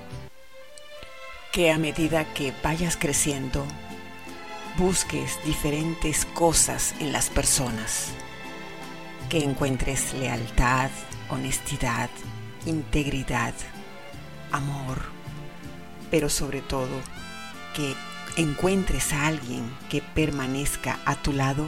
[1.53, 3.67] que a medida que vayas creciendo,
[4.79, 8.09] busques diferentes cosas en las personas,
[9.29, 10.91] que encuentres lealtad,
[11.29, 12.09] honestidad,
[12.65, 13.53] integridad,
[14.55, 15.03] amor,
[16.11, 17.01] pero sobre todo
[17.75, 17.95] que
[18.37, 21.67] encuentres a alguien que permanezca a tu lado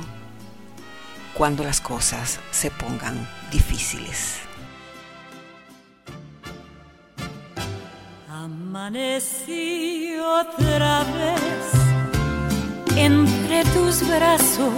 [1.34, 4.38] cuando las cosas se pongan difíciles.
[8.28, 11.86] Amanecí otra vez
[12.96, 14.72] entre tus brazos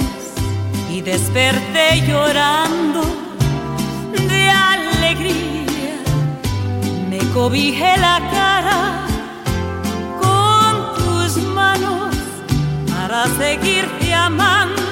[0.90, 3.02] y desperté llorando
[4.28, 5.57] de alegría.
[7.28, 9.06] Me cobijé la cara
[10.18, 12.14] con tus manos
[12.90, 14.87] para seguirte amando.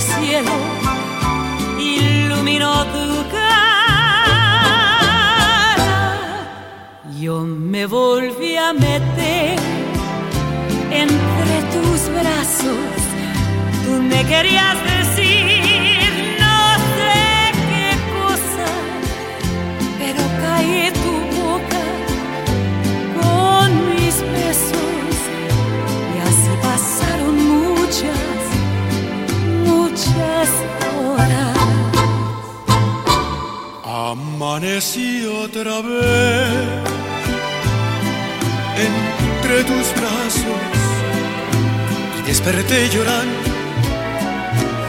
[0.00, 0.50] Cielo
[1.78, 3.60] iluminó tu cara.
[7.18, 9.58] Yo me volví a meter
[10.90, 12.90] entre tus brazos,
[13.84, 14.76] tú me querías
[34.10, 36.48] Amanecí otra vez
[38.86, 40.60] entre tus brazos
[42.18, 43.38] y desperté llorando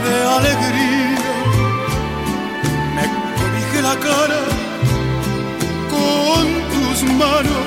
[0.04, 1.20] de alegría.
[2.96, 3.04] Me
[3.38, 4.42] cobijé la cara
[5.94, 7.66] con tus manos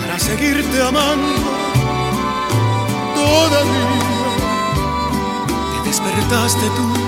[0.00, 1.42] para seguirte amando
[3.14, 3.98] todavía
[5.84, 7.07] despertaste tú,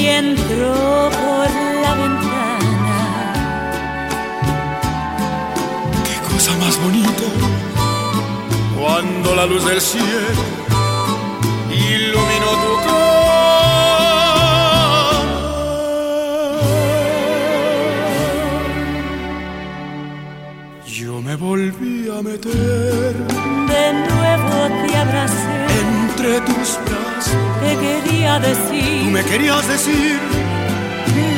[0.00, 1.50] y entró por
[1.84, 2.98] la ventana.
[6.06, 7.28] Qué cosa más bonita
[8.78, 10.42] cuando la luz del cielo
[11.70, 13.10] iluminó tu cara.
[20.86, 23.14] Yo me volví a meter.
[23.72, 25.59] De nuevo te abracé.
[27.60, 30.18] Te quería decir, tú me querías decir,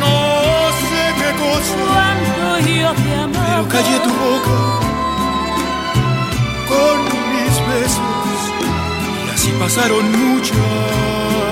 [0.00, 0.16] no
[0.88, 1.74] sé qué cosa.
[1.92, 3.46] Cuánto yo te amaba.
[3.48, 4.56] Pero callé tu boca
[6.68, 6.96] con
[7.32, 8.40] mis besos
[9.26, 11.51] y así pasaron muchas.